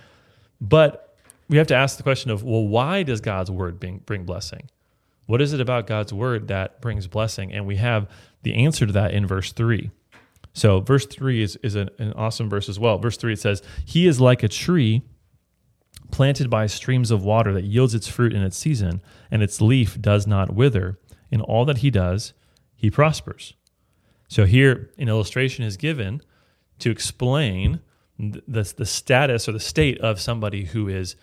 But 0.61 1.16
we 1.49 1.56
have 1.56 1.68
to 1.68 1.75
ask 1.75 1.97
the 1.97 2.02
question 2.02 2.30
of, 2.30 2.44
well, 2.44 2.66
why 2.66 3.02
does 3.02 3.20
God's 3.20 3.50
word 3.50 3.80
bring, 3.80 3.99
bring 3.99 4.25
blessing? 4.25 4.70
What 5.31 5.41
is 5.41 5.53
it 5.53 5.61
about 5.61 5.87
God's 5.87 6.13
word 6.13 6.49
that 6.49 6.81
brings 6.81 7.07
blessing? 7.07 7.53
And 7.53 7.65
we 7.65 7.77
have 7.77 8.09
the 8.43 8.53
answer 8.55 8.85
to 8.85 8.93
that 8.95 9.15
in 9.15 9.29
verse 9.29 9.53
3. 9.53 9.93
So, 10.55 10.81
verse 10.81 11.07
3 11.07 11.41
is, 11.41 11.57
is 11.63 11.77
an, 11.77 11.89
an 11.99 12.13
awesome 12.15 12.51
verse 12.51 12.69
as 12.69 12.81
well. 12.81 12.99
Verse 12.99 13.17
3 13.17 13.35
it 13.35 13.39
says, 13.39 13.63
He 13.85 14.09
is 14.09 14.21
like 14.21 14.43
a 14.43 14.49
tree 14.49 15.03
planted 16.11 16.51
by 16.51 16.67
streams 16.67 17.13
of 17.13 17.23
water 17.23 17.53
that 17.53 17.63
yields 17.63 17.95
its 17.95 18.09
fruit 18.09 18.33
in 18.33 18.43
its 18.43 18.57
season, 18.57 19.01
and 19.31 19.41
its 19.41 19.61
leaf 19.61 20.01
does 20.01 20.27
not 20.27 20.53
wither. 20.53 20.99
In 21.31 21.41
all 21.41 21.65
that 21.67 21.79
he 21.79 21.93
does, 21.93 22.33
he 22.75 22.91
prospers. 22.91 23.55
So 24.27 24.47
here, 24.47 24.91
an 24.99 25.09
illustration 25.09 25.65
is 25.65 25.77
given 25.77 26.23
to 26.81 26.91
explain 26.91 27.79
the, 28.19 28.75
the 28.77 28.85
status 28.85 29.49
or 29.49 29.53
the 29.53 29.61
state 29.61 30.01
of 30.01 30.21
somebody 30.21 30.65
who 30.65 30.89
is 30.89 31.15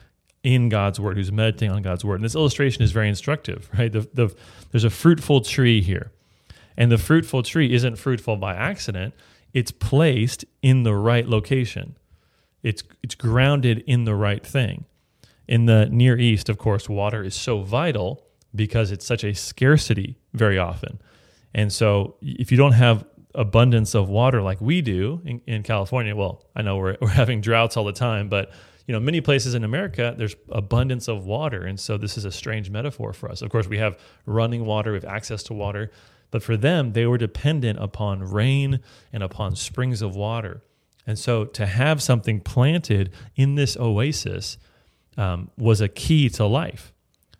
in 0.43 0.69
God's 0.69 0.99
word, 0.99 1.17
who's 1.17 1.31
meditating 1.31 1.75
on 1.75 1.81
God's 1.81 2.05
word. 2.05 2.15
And 2.15 2.23
this 2.23 2.35
illustration 2.35 2.83
is 2.83 2.91
very 2.91 3.09
instructive, 3.09 3.69
right? 3.77 3.91
The, 3.91 4.07
the, 4.13 4.35
there's 4.71 4.83
a 4.83 4.89
fruitful 4.89 5.41
tree 5.41 5.81
here. 5.81 6.11
And 6.77 6.91
the 6.91 6.97
fruitful 6.97 7.43
tree 7.43 7.73
isn't 7.73 7.97
fruitful 7.97 8.37
by 8.37 8.53
accident, 8.53 9.13
it's 9.53 9.71
placed 9.71 10.45
in 10.61 10.83
the 10.83 10.93
right 10.93 11.27
location. 11.27 11.97
It's 12.61 12.83
it's 13.01 13.15
grounded 13.15 13.83
in 13.87 14.03
the 14.05 14.13
right 14.13 14.45
thing. 14.45 14.85
In 15.47 15.65
the 15.65 15.87
Near 15.89 16.17
East, 16.17 16.49
of 16.49 16.57
course, 16.57 16.89
water 16.89 17.23
is 17.23 17.33
so 17.33 17.61
vital 17.61 18.23
because 18.53 18.91
it's 18.91 19.05
such 19.05 19.23
a 19.23 19.33
scarcity 19.33 20.17
very 20.33 20.57
often. 20.57 20.99
And 21.53 21.71
so 21.71 22.17
if 22.21 22.51
you 22.51 22.57
don't 22.57 22.73
have 22.73 23.05
abundance 23.33 23.95
of 23.95 24.09
water 24.09 24.41
like 24.41 24.59
we 24.59 24.81
do 24.81 25.21
in, 25.25 25.41
in 25.47 25.63
California, 25.63 26.15
well, 26.15 26.43
I 26.55 26.61
know 26.61 26.77
we're, 26.77 26.97
we're 27.01 27.07
having 27.07 27.41
droughts 27.41 27.77
all 27.77 27.85
the 27.85 27.93
time, 27.93 28.29
but 28.29 28.51
you 28.87 28.93
know, 28.93 28.99
many 29.01 29.19
places 29.19 29.53
in 29.53 29.65
America, 29.65 30.15
there's 30.17 30.35
abundance 30.49 31.09
of 31.09 31.25
water. 31.25 31.63
And 31.65 31.77
so 31.79 31.97
this 31.97 32.17
is 32.17 32.23
a 32.23 32.31
strange 32.31 32.69
metaphor 32.69 33.11
for 33.13 33.29
us. 33.29 33.41
Of 33.41 33.49
course, 33.49 33.67
we 33.67 33.77
have 33.77 33.99
running 34.25 34.65
water, 34.65 34.91
we 34.93 34.95
have 34.95 35.05
access 35.05 35.43
to 35.43 35.53
water. 35.53 35.91
But 36.31 36.41
for 36.41 36.57
them, 36.57 36.93
they 36.93 37.05
were 37.05 37.17
dependent 37.17 37.79
upon 37.79 38.23
rain 38.23 38.79
and 39.11 39.23
upon 39.23 39.55
springs 39.55 40.01
of 40.01 40.15
water. 40.15 40.63
And 41.05 41.19
so 41.19 41.45
to 41.45 41.65
have 41.65 42.01
something 42.01 42.39
planted 42.39 43.11
in 43.35 43.55
this 43.55 43.77
oasis 43.77 44.57
um, 45.17 45.51
was 45.57 45.81
a 45.81 45.87
key 45.87 46.29
to 46.29 46.45
life. 46.45 46.93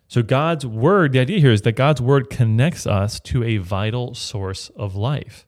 So 0.06 0.22
God's 0.22 0.66
word, 0.66 1.12
the 1.12 1.20
idea 1.20 1.38
here 1.38 1.52
is 1.52 1.62
that 1.62 1.72
God's 1.72 2.00
word 2.00 2.30
connects 2.30 2.86
us 2.86 3.20
to 3.20 3.44
a 3.44 3.58
vital 3.58 4.14
source 4.14 4.70
of 4.70 4.96
life. 4.96 5.46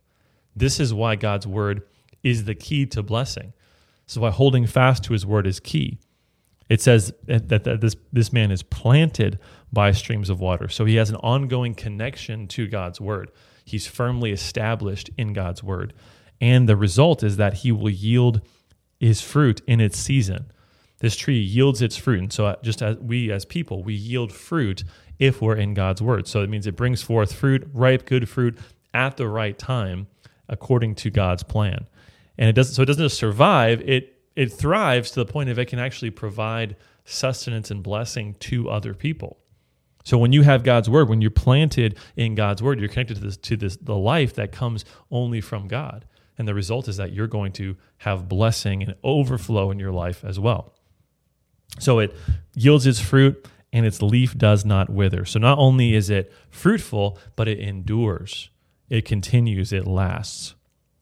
This 0.55 0.79
is 0.79 0.93
why 0.93 1.17
God's 1.17 1.47
word 1.47 1.83
is 2.23 2.45
the 2.45 2.55
key 2.55 2.85
to 2.87 3.03
blessing. 3.03 3.55
This 4.11 4.17
is 4.17 4.19
why 4.19 4.31
holding 4.31 4.67
fast 4.67 5.05
to 5.05 5.13
his 5.13 5.25
word 5.25 5.47
is 5.47 5.61
key. 5.61 6.01
It 6.69 6.81
says 6.81 7.13
that, 7.27 7.49
that, 7.49 7.81
this, 7.81 7.95
this 8.13 8.33
man 8.33 8.51
is 8.51 8.65
planted 8.65 9.39
by 9.73 9.93
streams 9.93 10.29
of 10.29 10.41
water. 10.41 10.67
So 10.67 10.85
he 10.85 10.97
has 10.97 11.11
an 11.11 11.17
ongoing 11.19 11.77
connection 11.77 12.49
to 12.49 12.67
God's 12.67 13.01
word. 13.01 13.31
He's 13.65 13.87
firmly 13.87 14.33
established 14.33 15.11
in 15.17 15.33
God's 15.33 15.63
word. 15.63 15.95
And 16.41 16.69
the 16.69 16.77
result 16.77 17.23
is 17.23 17.37
that 17.37 17.59
he 17.59 17.71
will 17.71 17.89
yield 17.89 18.41
his 18.99 19.21
fruit 19.21 19.63
in 19.69 19.81
its 19.81 19.97
season. 19.97 20.51
This 20.99 21.15
tree 21.15 21.39
yields 21.39 21.81
its 21.81 21.97
fruit. 21.97 22.19
And 22.19 22.33
so, 22.33 22.47
uh, 22.47 22.57
just 22.65 22.83
as 22.83 22.97
we 22.97 23.31
as 23.31 23.45
people, 23.45 23.85
we 23.85 23.95
yield 23.95 24.33
fruit 24.33 24.83
if 25.21 25.41
we're 25.41 25.55
in 25.55 25.73
God's 25.73 26.03
word. 26.03 26.27
So, 26.27 26.43
it 26.43 26.51
means 26.51 26.67
it 26.67 26.75
brings 26.75 27.01
forth 27.01 27.33
fruit, 27.33 27.69
ripe, 27.73 28.07
good 28.07 28.29
fruit 28.29 28.59
at 28.93 29.17
the 29.17 29.29
right 29.29 29.57
time 29.57 30.09
according 30.49 30.97
to 30.97 31.11
God's 31.11 31.45
plan. 31.45 31.87
And 32.41 32.49
it 32.49 32.55
doesn't, 32.55 32.75
so 32.75 32.83
it 32.83 32.87
doesn't 32.87 33.05
just 33.05 33.19
survive, 33.19 33.83
it, 33.83 34.19
it 34.35 34.51
thrives 34.51 35.11
to 35.11 35.21
the 35.21 35.31
point 35.31 35.51
of 35.51 35.59
it 35.59 35.67
can 35.67 35.79
actually 35.79 36.11
provide 36.11 36.75
sustenance 37.05 37.71
and 37.71 37.83
blessing 37.83 38.35
to 38.41 38.71
other 38.71 38.95
people. 38.95 39.39
So 40.05 40.17
when 40.17 40.33
you 40.33 40.43
have 40.43 40.65
God's 40.65 40.89
word, 40.89 41.11
when 41.11 41.21
you're 41.21 41.31
planted 41.31 41.99
in 42.17 42.35
God's 42.35 42.63
word, 42.63 42.81
you're 42.81 42.89
connected 42.89 43.17
to 43.17 43.21
this 43.21 43.37
to 43.37 43.57
this 43.57 43.77
the 43.77 43.97
life 43.97 44.35
that 44.35 44.53
comes 44.53 44.87
only 45.11 45.43
from 45.43 45.69
God. 45.69 46.07
And 46.39 46.49
the 46.49 46.55
result 46.55 46.89
is 46.89 46.97
that 46.97 47.13
you're 47.13 47.27
going 47.27 47.53
to 47.53 47.77
have 47.99 48.27
blessing 48.27 48.83
and 48.83 48.95
overflow 49.05 49.71
in 49.71 49.79
your 49.79 49.93
life 49.93 50.25
as 50.25 50.41
well. 50.41 50.73
So 51.79 51.99
it 51.99 52.17
yields 52.55 52.87
its 52.87 52.99
fruit 52.99 53.47
and 53.75 53.85
its 53.85 54.01
leaf 54.01 54.37
does 54.39 54.65
not 54.65 54.89
wither. 54.89 55.27
So 55.27 55.39
not 55.39 55.59
only 55.59 55.95
is 55.95 56.09
it 56.09 56.33
fruitful, 56.49 57.19
but 57.37 57.47
it 57.47 57.59
endures, 57.59 58.49
it 58.89 59.05
continues, 59.05 59.73
it 59.75 59.87
lasts. 59.87 60.55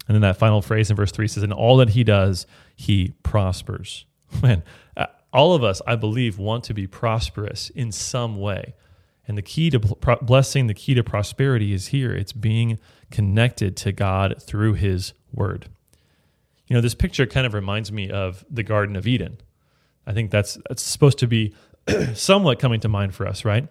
And 0.09 0.15
then 0.15 0.23
that 0.23 0.39
final 0.39 0.63
phrase 0.63 0.91
in 0.91 0.97
verse 0.97 1.13
3 1.13 1.29
says, 1.29 1.43
In 1.43 1.53
all 1.53 1.77
that 1.77 1.91
he 1.91 2.03
does, 2.03 2.47
he 2.75 3.15
prospers. 3.23 4.07
Man, 4.43 4.63
uh, 4.97 5.07
all 5.33 5.55
of 5.55 5.63
us, 5.63 5.83
I 5.87 5.97
believe, 5.97 6.39
want 6.39 6.65
to 6.65 6.75
be 6.75 6.87
prosperous 6.87 7.71
in 7.71 7.93
some 7.93 8.41
way. 8.41 8.75
And 9.27 9.37
the 9.37 9.43
key 9.43 9.69
to 9.71 9.79
blessing, 9.79 10.67
the 10.67 10.75
key 10.75 10.95
to 10.95 11.05
prosperity 11.05 11.75
is 11.75 11.89
here. 11.89 12.13
It's 12.13 12.33
being 12.33 12.79
connected 13.11 13.77
to 13.79 13.93
God 13.93 14.43
through 14.43 14.75
his 14.75 15.13
word. 15.33 15.69
You 16.67 16.75
know, 16.75 16.81
this 16.81 16.95
picture 16.95 17.27
kind 17.27 17.47
of 17.47 17.53
reminds 17.53 17.93
me 17.93 18.11
of 18.11 18.45
the 18.51 18.63
Garden 18.63 18.97
of 18.97 19.07
Eden. 19.07 19.39
I 20.07 20.13
think 20.15 20.31
that's, 20.31 20.59
that's 20.69 20.83
supposed 20.83 21.19
to 21.19 21.27
be 21.27 21.55
somewhat 22.15 22.59
coming 22.59 22.81
to 22.81 22.89
mind 22.89 23.15
for 23.15 23.27
us, 23.27 23.45
right? 23.45 23.69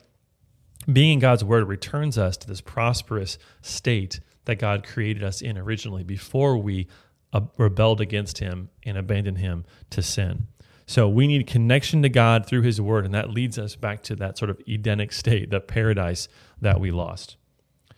Being 0.92 1.14
in 1.14 1.20
God's 1.20 1.44
word 1.44 1.68
returns 1.68 2.20
us 2.20 2.38
to 2.38 2.48
this 2.48 2.62
prosperous 2.62 3.40
state 3.62 4.20
that 4.48 4.58
God 4.58 4.86
created 4.86 5.24
us 5.24 5.42
in 5.42 5.58
originally 5.58 6.04
before 6.04 6.58
we 6.58 6.88
uh, 7.32 7.42
rebelled 7.58 8.02
against 8.02 8.40
him 8.40 8.70
and 8.84 8.98
abandoned 8.98 9.38
him 9.38 9.66
to 9.92 10.02
sin. 10.02 10.48
So 10.86 11.10
we 11.10 11.28
need 11.28 11.48
connection 11.48 12.02
to 12.04 12.10
God 12.10 12.46
through 12.46 12.62
his 12.62 12.80
word, 12.80 13.06
and 13.06 13.14
that 13.14 13.30
leads 13.30 13.60
us 13.60 13.76
back 13.76 14.02
to 14.04 14.16
that 14.16 14.38
sort 14.38 14.50
of 14.50 14.62
Edenic 14.68 15.12
state, 15.12 15.50
the 15.50 15.60
paradise 15.60 16.30
that 16.62 16.80
we 16.80 16.92
lost. 16.92 17.36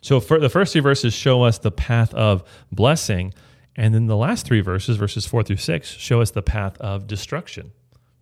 So 0.02 0.20
the 0.20 0.50
first 0.50 0.74
three 0.74 0.82
verses 0.82 1.14
show 1.14 1.44
us 1.44 1.60
the 1.60 1.72
path 1.72 2.14
of 2.14 2.44
blessing, 2.72 3.34
and 3.76 3.94
then 3.94 4.08
the 4.08 4.18
last 4.18 4.46
three 4.46 4.62
verses, 4.62 4.98
verses 4.98 5.28
four 5.28 5.44
through 5.44 5.58
six, 5.58 5.90
show 5.90 6.20
us 6.20 6.32
the 6.32 6.42
path 6.42 6.78
of 6.80 7.06
destruction. 7.06 7.72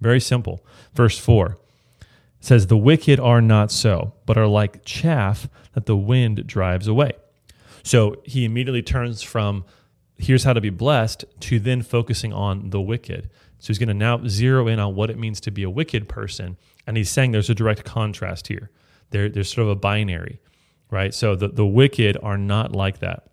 Very 0.02 0.20
simple. 0.20 0.66
Verse 0.94 1.18
four 1.18 1.58
says, 2.42 2.68
The 2.68 2.78
wicked 2.78 3.20
are 3.20 3.42
not 3.42 3.72
so, 3.72 4.14
but 4.26 4.38
are 4.38 4.48
like 4.48 4.84
chaff 4.84 5.48
that 5.74 5.86
the 5.86 5.98
wind 5.98 6.46
drives 6.46 6.88
away. 6.88 7.14
So 7.88 8.17
he 8.25 8.44
immediately 8.44 8.82
turns 8.82 9.24
from 9.24 9.63
here's 10.17 10.44
how 10.44 10.51
to 10.51 10.60
be 10.60 10.70
blessed 10.70 11.24
to 11.39 11.58
then 11.58 11.82
focusing 11.82 12.34
on 12.34 12.72
the 12.72 12.82
wicked. 12.82 13.29
So 13.60 13.67
he's 13.67 13.79
going 13.79 13.88
to 13.88 13.94
now 13.94 14.27
zero 14.27 14.67
in 14.67 14.77
on 14.77 14.94
what 14.94 15.10
it 15.10 15.17
means 15.17 15.39
to 15.41 15.51
be 15.51 15.63
a 15.63 15.70
wicked 15.70 16.10
person. 16.10 16.58
And 16.86 16.98
he's 16.98 17.10
saying 17.10 17.32
there's 17.32 17.50
a 17.50 17.56
direct 17.56 17.86
contrast 17.86 18.48
here. 18.48 18.72
There, 19.12 19.29
there's 19.29 19.50
sort 19.50 19.63
of 19.63 19.70
a 19.70 19.75
binary, 19.75 20.41
right? 20.91 21.13
So 21.13 21.36
the, 21.36 21.48
the 21.48 21.65
wicked 21.65 22.17
are 22.22 22.38
not 22.38 22.75
like 22.75 23.00
that. 23.00 23.27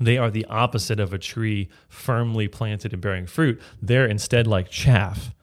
They 0.00 0.16
are 0.16 0.30
the 0.30 0.46
opposite 0.46 0.98
of 0.98 1.12
a 1.12 1.18
tree 1.18 1.68
firmly 1.90 2.48
planted 2.48 2.94
and 2.94 3.02
bearing 3.02 3.26
fruit. 3.26 3.60
They're 3.82 4.06
instead 4.06 4.46
like 4.46 4.70
chaff. 4.70 5.34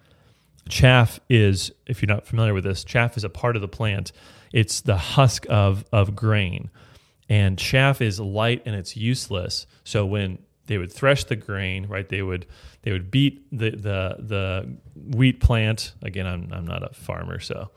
Chaff 0.68 1.20
is, 1.30 1.72
if 1.86 2.02
you're 2.02 2.08
not 2.08 2.26
familiar 2.26 2.56
with 2.56 2.64
this, 2.64 2.84
chaff 2.84 3.18
is 3.18 3.24
a 3.24 3.30
part 3.30 3.56
of 3.56 3.62
the 3.62 3.68
plant. 3.68 4.12
It's 4.52 4.82
the 4.82 4.98
husk 4.98 5.46
of, 5.48 5.86
of 5.92 6.16
grain. 6.16 6.72
And 7.28 7.58
chaff 7.58 8.02
is 8.02 8.20
light 8.20 8.62
and 8.66 8.76
it's 8.76 8.96
useless. 8.96 9.66
So 9.84 10.06
when 10.06 10.40
they 10.68 10.78
would 10.78 10.92
thresh 10.92 11.24
the 11.26 11.36
grain, 11.36 11.88
right? 11.88 12.08
They 12.08 12.22
would 12.22 12.46
they 12.82 12.92
would 12.92 13.12
beat 13.12 13.48
the 13.52 13.72
the 13.72 14.16
the 14.20 14.78
wheat 14.96 15.40
plant. 15.40 15.94
Again, 16.02 16.28
I'm 16.28 16.52
I'm 16.52 16.66
not 16.66 16.84
a 16.84 16.94
farmer, 16.94 17.40
so 17.40 17.72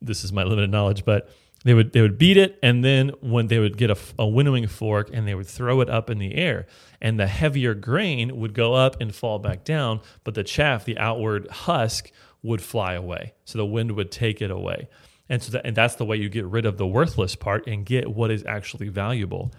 this 0.00 0.24
is 0.24 0.32
my 0.32 0.42
limited 0.44 0.70
knowledge, 0.70 1.04
but 1.04 1.30
they 1.64 1.74
would 1.74 1.92
they 1.92 2.00
would 2.00 2.18
beat 2.18 2.36
it, 2.36 2.58
and 2.62 2.84
then 2.84 3.10
when 3.20 3.46
they 3.46 3.58
would 3.58 3.76
get 3.76 3.90
a, 3.90 3.96
a 4.18 4.26
winnowing 4.26 4.66
fork 4.66 5.10
and 5.12 5.26
they 5.26 5.34
would 5.34 5.46
throw 5.46 5.80
it 5.80 5.88
up 5.88 6.10
in 6.10 6.18
the 6.18 6.34
air, 6.34 6.66
and 7.00 7.18
the 7.18 7.26
heavier 7.26 7.74
grain 7.74 8.36
would 8.36 8.54
go 8.54 8.74
up 8.74 9.00
and 9.00 9.14
fall 9.14 9.38
back 9.38 9.64
down, 9.64 10.00
but 10.24 10.34
the 10.34 10.44
chaff, 10.44 10.84
the 10.84 10.98
outward 10.98 11.48
husk, 11.50 12.10
would 12.42 12.60
fly 12.60 12.94
away. 12.94 13.34
So 13.44 13.58
the 13.58 13.66
wind 13.66 13.92
would 13.92 14.10
take 14.10 14.42
it 14.42 14.50
away, 14.50 14.88
and 15.32 15.42
so 15.42 15.52
that, 15.52 15.64
and 15.64 15.74
that's 15.74 15.94
the 15.94 16.04
way 16.04 16.18
you 16.18 16.28
get 16.28 16.44
rid 16.44 16.66
of 16.66 16.76
the 16.76 16.86
worthless 16.86 17.36
part 17.36 17.66
and 17.66 17.86
get 17.86 18.14
what 18.14 18.30
is 18.30 18.44
actually 18.44 18.88
valuable. 18.88 19.50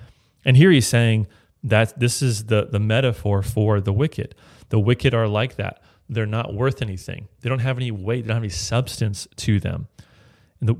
And 0.45 0.55
here 0.55 0.69
he's 0.69 0.85
saying 0.85 1.25
that 1.63 1.99
this 1.99 2.21
is 2.21 2.45
the 2.45 2.67
the 2.71 2.79
metaphor 2.79 3.41
for 3.41 3.81
the 3.81 3.91
wicked. 3.91 4.35
The 4.69 4.79
wicked 4.79 5.15
are 5.15 5.27
like 5.27 5.55
that. 5.55 5.81
They're 6.07 6.27
not 6.27 6.53
worth 6.53 6.83
anything. 6.83 7.27
They 7.41 7.49
don't 7.49 7.57
have 7.59 7.77
any 7.77 7.89
weight. 7.89 8.21
They 8.21 8.27
don't 8.27 8.35
have 8.35 8.43
any 8.43 8.49
substance 8.49 9.27
to 9.37 9.59
them 9.59 9.87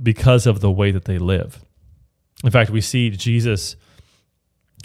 because 0.03 0.45
of 0.45 0.59
the 0.59 0.71
way 0.71 0.91
that 0.91 1.05
they 1.05 1.17
live. 1.17 1.65
In 2.43 2.51
fact, 2.51 2.69
we 2.69 2.79
see 2.79 3.09
Jesus, 3.09 3.75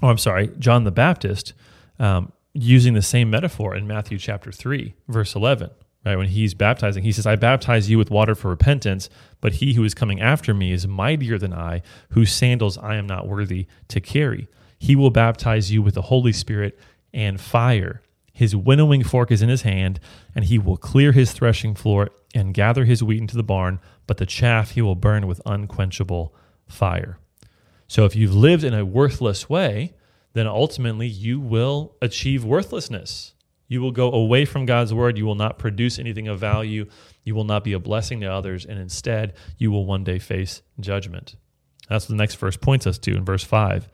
oh, 0.02 0.08
I'm 0.08 0.16
sorry, 0.16 0.48
John 0.58 0.84
the 0.84 0.90
Baptist, 0.90 1.52
um, 1.98 2.32
using 2.54 2.94
the 2.94 3.02
same 3.02 3.28
metaphor 3.28 3.76
in 3.76 3.86
Matthew 3.86 4.16
chapter 4.16 4.52
3, 4.52 4.94
verse 5.06 5.34
11. 5.34 5.68
Right, 6.06 6.16
when 6.16 6.28
he's 6.28 6.54
baptizing, 6.54 7.02
he 7.02 7.12
says, 7.12 7.26
I 7.26 7.36
baptize 7.36 7.90
you 7.90 7.98
with 7.98 8.10
water 8.10 8.34
for 8.34 8.48
repentance, 8.48 9.10
but 9.40 9.54
he 9.54 9.74
who 9.74 9.84
is 9.84 9.94
coming 9.94 10.20
after 10.20 10.54
me 10.54 10.72
is 10.72 10.86
mightier 10.86 11.38
than 11.38 11.52
I, 11.52 11.82
whose 12.10 12.32
sandals 12.32 12.78
I 12.78 12.96
am 12.96 13.06
not 13.06 13.26
worthy 13.26 13.66
to 13.88 14.00
carry. 14.00 14.48
He 14.78 14.94
will 14.94 15.10
baptize 15.10 15.72
you 15.72 15.82
with 15.82 15.94
the 15.94 16.02
Holy 16.02 16.32
Spirit 16.32 16.78
and 17.12 17.40
fire. 17.40 18.00
His 18.32 18.54
winnowing 18.54 19.02
fork 19.02 19.32
is 19.32 19.42
in 19.42 19.48
his 19.48 19.62
hand, 19.62 19.98
and 20.34 20.44
he 20.44 20.58
will 20.58 20.76
clear 20.76 21.10
his 21.10 21.32
threshing 21.32 21.74
floor 21.74 22.10
and 22.32 22.54
gather 22.54 22.84
his 22.84 23.02
wheat 23.02 23.20
into 23.20 23.36
the 23.36 23.42
barn, 23.42 23.80
but 24.06 24.18
the 24.18 24.26
chaff 24.26 24.70
he 24.70 24.82
will 24.82 24.94
burn 24.94 25.26
with 25.26 25.42
unquenchable 25.44 26.32
fire. 26.68 27.18
So 27.88 28.04
if 28.04 28.14
you've 28.14 28.34
lived 28.34 28.62
in 28.62 28.74
a 28.74 28.84
worthless 28.84 29.50
way, 29.50 29.94
then 30.34 30.46
ultimately 30.46 31.08
you 31.08 31.40
will 31.40 31.96
achieve 32.00 32.44
worthlessness. 32.44 33.34
You 33.68 33.82
will 33.82 33.92
go 33.92 34.10
away 34.10 34.44
from 34.44 34.66
God's 34.66 34.94
word. 34.94 35.18
You 35.18 35.26
will 35.26 35.34
not 35.34 35.58
produce 35.58 35.98
anything 35.98 36.26
of 36.26 36.40
value. 36.40 36.86
You 37.22 37.34
will 37.34 37.44
not 37.44 37.64
be 37.64 37.74
a 37.74 37.78
blessing 37.78 38.20
to 38.20 38.26
others. 38.26 38.64
And 38.64 38.78
instead, 38.78 39.34
you 39.58 39.70
will 39.70 39.84
one 39.84 40.04
day 40.04 40.18
face 40.18 40.62
judgment. 40.80 41.36
That's 41.88 42.06
what 42.06 42.10
the 42.10 42.16
next 42.16 42.36
verse 42.36 42.56
points 42.56 42.86
us 42.86 42.98
to 42.98 43.14
in 43.14 43.24
verse 43.24 43.44
5 43.44 43.88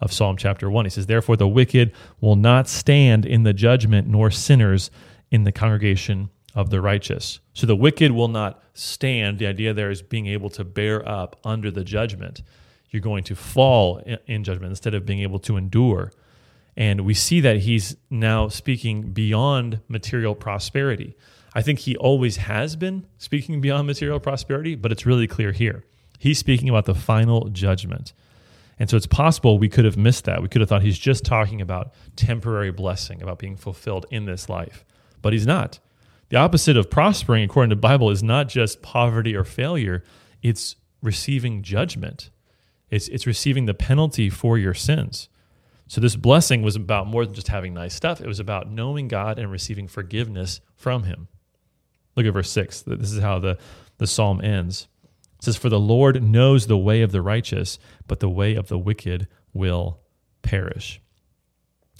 of 0.00 0.12
Psalm 0.12 0.36
chapter 0.36 0.70
1. 0.70 0.86
He 0.86 0.90
says, 0.90 1.06
Therefore, 1.06 1.36
the 1.36 1.48
wicked 1.48 1.92
will 2.20 2.36
not 2.36 2.68
stand 2.68 3.26
in 3.26 3.42
the 3.42 3.52
judgment, 3.52 4.06
nor 4.08 4.30
sinners 4.30 4.90
in 5.30 5.44
the 5.44 5.52
congregation 5.52 6.30
of 6.54 6.70
the 6.70 6.80
righteous. 6.80 7.40
So 7.52 7.66
the 7.66 7.76
wicked 7.76 8.12
will 8.12 8.28
not 8.28 8.62
stand. 8.74 9.38
The 9.38 9.46
idea 9.46 9.74
there 9.74 9.90
is 9.90 10.02
being 10.02 10.26
able 10.26 10.50
to 10.50 10.64
bear 10.64 11.06
up 11.06 11.38
under 11.44 11.70
the 11.70 11.84
judgment. 11.84 12.42
You're 12.90 13.02
going 13.02 13.24
to 13.24 13.36
fall 13.36 14.02
in 14.26 14.44
judgment 14.44 14.70
instead 14.70 14.94
of 14.94 15.04
being 15.04 15.20
able 15.20 15.38
to 15.40 15.56
endure. 15.56 16.10
And 16.78 17.00
we 17.00 17.12
see 17.12 17.40
that 17.40 17.58
he's 17.58 17.96
now 18.08 18.46
speaking 18.46 19.10
beyond 19.10 19.80
material 19.88 20.36
prosperity. 20.36 21.16
I 21.52 21.60
think 21.60 21.80
he 21.80 21.96
always 21.96 22.36
has 22.36 22.76
been 22.76 23.04
speaking 23.18 23.60
beyond 23.60 23.88
material 23.88 24.20
prosperity, 24.20 24.76
but 24.76 24.92
it's 24.92 25.04
really 25.04 25.26
clear 25.26 25.50
here. 25.50 25.84
He's 26.20 26.38
speaking 26.38 26.68
about 26.68 26.84
the 26.84 26.94
final 26.94 27.48
judgment. 27.48 28.12
And 28.78 28.88
so 28.88 28.96
it's 28.96 29.08
possible 29.08 29.58
we 29.58 29.68
could 29.68 29.84
have 29.84 29.96
missed 29.96 30.24
that. 30.26 30.40
We 30.40 30.46
could 30.46 30.60
have 30.60 30.68
thought 30.68 30.82
he's 30.82 31.00
just 31.00 31.24
talking 31.24 31.60
about 31.60 31.94
temporary 32.14 32.70
blessing, 32.70 33.22
about 33.22 33.40
being 33.40 33.56
fulfilled 33.56 34.06
in 34.12 34.26
this 34.26 34.48
life. 34.48 34.84
But 35.20 35.32
he's 35.32 35.48
not. 35.48 35.80
The 36.28 36.36
opposite 36.36 36.76
of 36.76 36.90
prospering, 36.90 37.42
according 37.42 37.70
to 37.70 37.74
the 37.74 37.80
Bible, 37.80 38.08
is 38.08 38.22
not 38.22 38.48
just 38.48 38.82
poverty 38.82 39.34
or 39.34 39.42
failure, 39.42 40.04
it's 40.44 40.76
receiving 41.02 41.62
judgment. 41.62 42.30
It's, 42.88 43.08
it's 43.08 43.26
receiving 43.26 43.64
the 43.64 43.74
penalty 43.74 44.30
for 44.30 44.56
your 44.56 44.74
sins. 44.74 45.28
So 45.88 46.02
this 46.02 46.16
blessing 46.16 46.62
was 46.62 46.76
about 46.76 47.06
more 47.06 47.24
than 47.24 47.34
just 47.34 47.48
having 47.48 47.72
nice 47.74 47.94
stuff. 47.94 48.20
It 48.20 48.26
was 48.26 48.40
about 48.40 48.70
knowing 48.70 49.08
God 49.08 49.38
and 49.38 49.50
receiving 49.50 49.88
forgiveness 49.88 50.60
from 50.76 51.04
him. 51.04 51.28
Look 52.14 52.26
at 52.26 52.34
verse 52.34 52.50
6. 52.50 52.82
This 52.82 53.12
is 53.12 53.22
how 53.22 53.38
the, 53.38 53.58
the 53.96 54.06
psalm 54.06 54.42
ends. 54.42 54.86
It 55.38 55.44
says, 55.44 55.56
For 55.56 55.70
the 55.70 55.80
Lord 55.80 56.22
knows 56.22 56.66
the 56.66 56.76
way 56.76 57.00
of 57.00 57.10
the 57.10 57.22
righteous, 57.22 57.78
but 58.06 58.20
the 58.20 58.28
way 58.28 58.54
of 58.54 58.68
the 58.68 58.78
wicked 58.78 59.28
will 59.54 60.00
perish. 60.42 61.00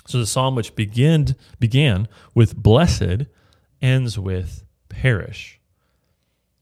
So 0.06 0.18
the 0.18 0.26
psalm, 0.26 0.54
which 0.54 0.74
began, 0.74 1.34
began 1.58 2.08
with 2.34 2.56
blessed, 2.56 3.26
ends 3.80 4.18
with 4.18 4.64
perish. 4.88 5.60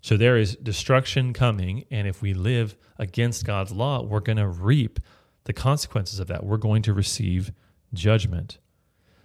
So 0.01 0.17
there 0.17 0.37
is 0.37 0.55
destruction 0.57 1.33
coming, 1.33 1.85
and 1.91 2.07
if 2.07 2.23
we 2.23 2.35
live 2.35 2.77
against 2.99 3.45
God's 3.45 3.73
law, 3.73 4.03
we're 4.03 4.21
going 4.21 4.37
to 4.37 4.47
reap 4.47 5.01
the 5.47 5.53
consequences 5.53 6.21
of 6.21 6.29
that. 6.29 6.45
We're 6.45 6.57
going 6.59 6.83
to 6.83 6.93
receive 6.93 7.53
judgment. 7.93 8.59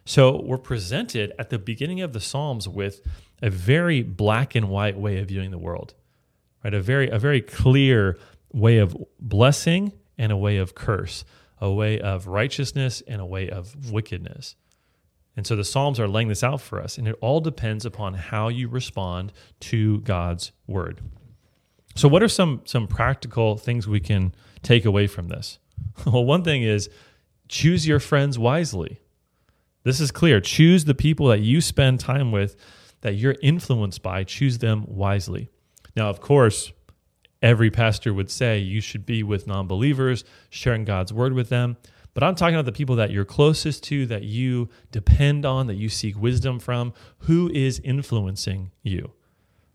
So 0.05 0.41
we're 0.41 0.57
presented 0.57 1.33
at 1.37 1.51
the 1.51 1.59
beginning 1.59 2.01
of 2.01 2.13
the 2.13 2.19
Psalms 2.19 2.67
with 2.67 3.01
a 3.41 3.49
very 3.49 4.01
black 4.01 4.55
and 4.55 4.69
white 4.69 4.97
way 4.97 5.19
of 5.19 5.27
viewing 5.27 5.51
the 5.51 5.59
world 5.59 5.93
right? 6.63 6.73
A 6.73 6.81
very 6.81 7.09
a 7.09 7.19
very 7.19 7.41
clear 7.41 8.17
way 8.51 8.77
of 8.77 8.97
blessing 9.19 9.93
and 10.17 10.31
a 10.31 10.37
way 10.37 10.57
of 10.57 10.75
curse, 10.75 11.23
a 11.59 11.71
way 11.71 11.99
of 11.99 12.27
righteousness 12.27 13.01
and 13.07 13.21
a 13.21 13.25
way 13.25 13.49
of 13.49 13.91
wickedness. 13.91 14.55
And 15.37 15.47
so 15.47 15.55
the 15.55 15.63
Psalms 15.63 15.99
are 15.99 16.07
laying 16.07 16.27
this 16.27 16.43
out 16.43 16.59
for 16.59 16.81
us, 16.81 16.97
and 16.97 17.07
it 17.07 17.15
all 17.21 17.39
depends 17.39 17.85
upon 17.85 18.15
how 18.15 18.49
you 18.49 18.67
respond 18.67 19.31
to 19.61 20.01
God's 20.01 20.51
word. 20.67 20.99
So, 21.95 22.07
what 22.07 22.21
are 22.21 22.27
some 22.27 22.61
some 22.65 22.87
practical 22.87 23.57
things 23.57 23.87
we 23.87 23.99
can 23.99 24.35
take 24.61 24.85
away 24.85 25.07
from 25.07 25.29
this? 25.29 25.59
Well, 26.05 26.25
one 26.25 26.43
thing 26.43 26.63
is 26.63 26.89
choose 27.47 27.87
your 27.87 27.99
friends 27.99 28.39
wisely. 28.39 28.99
This 29.83 29.99
is 29.99 30.11
clear. 30.11 30.39
Choose 30.39 30.85
the 30.85 30.95
people 30.95 31.27
that 31.27 31.41
you 31.41 31.61
spend 31.61 31.99
time 31.99 32.31
with, 32.31 32.55
that 33.01 33.15
you're 33.15 33.35
influenced 33.41 34.01
by, 34.01 34.23
choose 34.23 34.59
them 34.59 34.85
wisely. 34.87 35.49
Now, 35.95 36.09
of 36.09 36.21
course, 36.21 36.71
every 37.41 37.69
pastor 37.69 38.13
would 38.13 38.29
say 38.31 38.59
you 38.59 38.81
should 38.81 39.05
be 39.05 39.23
with 39.23 39.47
non 39.47 39.67
believers, 39.67 40.23
sharing 40.49 40.85
God's 40.85 41.11
word 41.13 41.33
with 41.33 41.49
them. 41.49 41.77
But 42.13 42.23
I'm 42.23 42.35
talking 42.35 42.55
about 42.55 42.65
the 42.65 42.71
people 42.71 42.97
that 42.97 43.11
you're 43.11 43.25
closest 43.25 43.83
to, 43.85 44.05
that 44.07 44.23
you 44.23 44.69
depend 44.91 45.45
on, 45.45 45.67
that 45.67 45.75
you 45.75 45.89
seek 45.89 46.19
wisdom 46.19 46.59
from. 46.59 46.93
Who 47.19 47.49
is 47.53 47.79
influencing 47.79 48.71
you? 48.83 49.13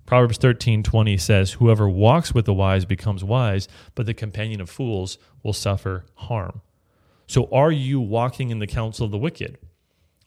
Proverbs 0.07 0.39
13:20 0.39 1.21
says, 1.21 1.53
Whoever 1.53 1.89
walks 1.89 2.33
with 2.33 2.45
the 2.45 2.55
wise 2.55 2.85
becomes 2.85 3.25
wise, 3.25 3.69
but 3.95 4.07
the 4.07 4.15
companion 4.15 4.61
of 4.61 4.71
fools 4.71 5.19
will 5.43 5.53
suffer 5.53 6.07
harm. 6.15 6.63
So, 7.27 7.49
are 7.51 7.73
you 7.73 8.01
walking 8.01 8.51
in 8.51 8.61
the 8.61 8.69
counsel 8.69 9.07
of 9.07 9.11
the 9.11 9.19
wicked? 9.19 9.59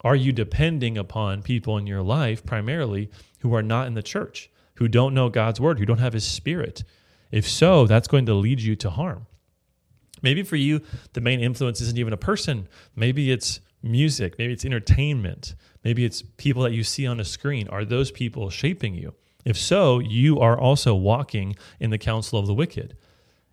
Are 0.02 0.16
you 0.16 0.32
depending 0.32 0.98
upon 0.98 1.42
people 1.42 1.78
in 1.78 1.88
your 1.88 2.02
life 2.02 2.46
primarily 2.46 3.10
who 3.40 3.54
are 3.54 3.64
not 3.64 3.88
in 3.88 3.94
the 3.94 4.04
church, 4.04 4.50
who 4.76 4.88
don't 4.88 5.14
know 5.14 5.30
God's 5.30 5.60
word, 5.60 5.80
who 5.80 5.86
don't 5.86 6.00
have 6.00 6.14
his 6.14 6.26
spirit? 6.26 6.84
If 7.32 7.48
so, 7.48 7.88
that's 7.88 8.08
going 8.08 8.26
to 8.26 8.34
lead 8.34 8.62
you 8.62 8.76
to 8.78 8.90
harm. 8.90 9.28
Maybe 10.22 10.44
for 10.44 10.58
you, 10.58 10.82
the 11.14 11.22
main 11.22 11.40
influence 11.40 11.80
isn't 11.82 11.98
even 11.98 12.14
a 12.14 12.18
person. 12.18 12.68
Maybe 12.96 13.32
it's 13.32 13.62
music. 13.82 14.38
Maybe 14.38 14.54
it's 14.54 14.66
entertainment. 14.66 15.56
Maybe 15.84 16.04
it's 16.04 16.22
people 16.22 16.64
that 16.64 16.74
you 16.74 16.84
see 16.84 17.08
on 17.08 17.20
a 17.20 17.26
screen. 17.26 17.70
Are 17.70 17.86
those 17.86 18.12
people 18.12 18.50
shaping 18.50 18.96
you? 18.96 19.14
If 19.46 19.58
so, 19.58 20.00
you 20.00 20.40
are 20.40 20.58
also 20.58 20.94
walking 20.94 21.56
in 21.80 21.90
the 21.90 21.98
counsel 21.98 22.40
of 22.40 22.48
the 22.48 22.54
wicked. 22.54 22.96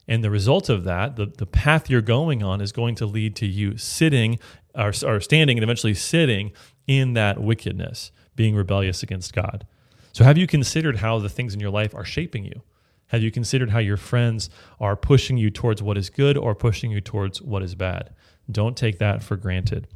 And 0.09 0.23
the 0.23 0.31
result 0.31 0.69
of 0.69 0.85
that, 0.85 1.17
the, 1.17 1.27
the 1.27 1.47
path 1.47 1.91
you're 1.91 2.01
going 2.01 2.43
on, 2.43 2.61
is 2.61 2.73
going 2.73 2.95
to 2.97 3.07
lead 3.07 3.35
to 3.37 3.47
you 3.47 3.77
sitting 3.77 4.39
or, 4.75 4.93
or 5.05 5.21
standing 5.21 5.57
and 5.57 5.65
eventually 5.65 5.95
sitting 5.95 6.53
in 6.87 7.15
that 7.15 7.41
wickedness, 7.41 8.13
being 8.37 8.55
rebellious 8.55 9.03
against 9.03 9.33
God. 9.33 9.67
So, 10.13 10.25
have 10.25 10.39
you 10.39 10.47
considered 10.47 10.99
how 10.99 11.19
the 11.19 11.29
things 11.29 11.55
in 11.55 11.61
your 11.61 11.71
life 11.71 11.95
are 11.95 12.05
shaping 12.05 12.45
you? 12.45 12.63
Have 13.09 13.23
you 13.23 13.31
considered 13.31 13.71
how 13.71 13.79
your 13.79 13.97
friends 13.97 14.51
are 14.81 14.97
pushing 14.97 15.37
you 15.37 15.51
towards 15.51 15.83
what 15.83 15.97
is 15.99 16.11
good 16.11 16.37
or 16.37 16.55
pushing 16.55 16.91
you 16.91 17.01
towards 17.01 17.41
what 17.41 17.63
is 17.63 17.75
bad? 17.75 18.15
Don't 18.51 18.77
take 18.77 18.99
that 18.99 19.23
for 19.23 19.37
granted. 19.37 19.89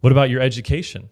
What 0.00 0.12
about 0.12 0.30
your 0.30 0.40
education? 0.40 1.08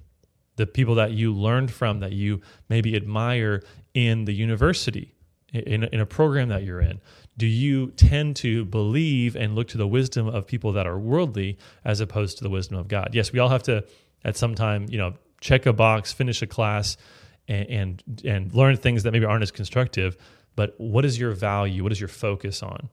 The 0.56 0.66
people 0.66 0.94
that 0.96 1.12
you 1.12 1.32
learned 1.32 1.70
from, 1.70 2.00
that 2.00 2.12
you 2.12 2.40
maybe 2.68 2.96
admire 2.96 3.62
in 3.98 4.26
the 4.26 4.32
university, 4.32 5.12
in, 5.52 5.82
in 5.82 5.98
a 5.98 6.06
program 6.06 6.50
that 6.50 6.62
you're 6.62 6.80
in? 6.80 7.00
Do 7.36 7.46
you 7.46 7.90
tend 7.90 8.36
to 8.36 8.64
believe 8.64 9.34
and 9.34 9.56
look 9.56 9.66
to 9.68 9.78
the 9.78 9.88
wisdom 9.88 10.28
of 10.28 10.46
people 10.46 10.72
that 10.74 10.86
are 10.86 10.96
worldly 10.96 11.58
as 11.84 11.98
opposed 12.00 12.38
to 12.38 12.44
the 12.44 12.50
wisdom 12.50 12.78
of 12.78 12.86
God? 12.86 13.10
Yes, 13.12 13.32
we 13.32 13.40
all 13.40 13.48
have 13.48 13.64
to, 13.64 13.84
at 14.24 14.36
some 14.36 14.54
time, 14.54 14.86
you 14.88 14.98
know, 14.98 15.14
check 15.40 15.66
a 15.66 15.72
box, 15.72 16.12
finish 16.12 16.42
a 16.42 16.46
class, 16.46 16.96
and, 17.48 17.68
and, 17.68 18.22
and 18.24 18.54
learn 18.54 18.76
things 18.76 19.02
that 19.02 19.10
maybe 19.10 19.24
aren't 19.24 19.42
as 19.42 19.50
constructive. 19.50 20.16
But 20.54 20.74
what 20.78 21.04
is 21.04 21.18
your 21.18 21.32
value? 21.32 21.82
What 21.82 21.90
is 21.90 22.00
your 22.00 22.08
focus 22.08 22.62
on? 22.62 22.88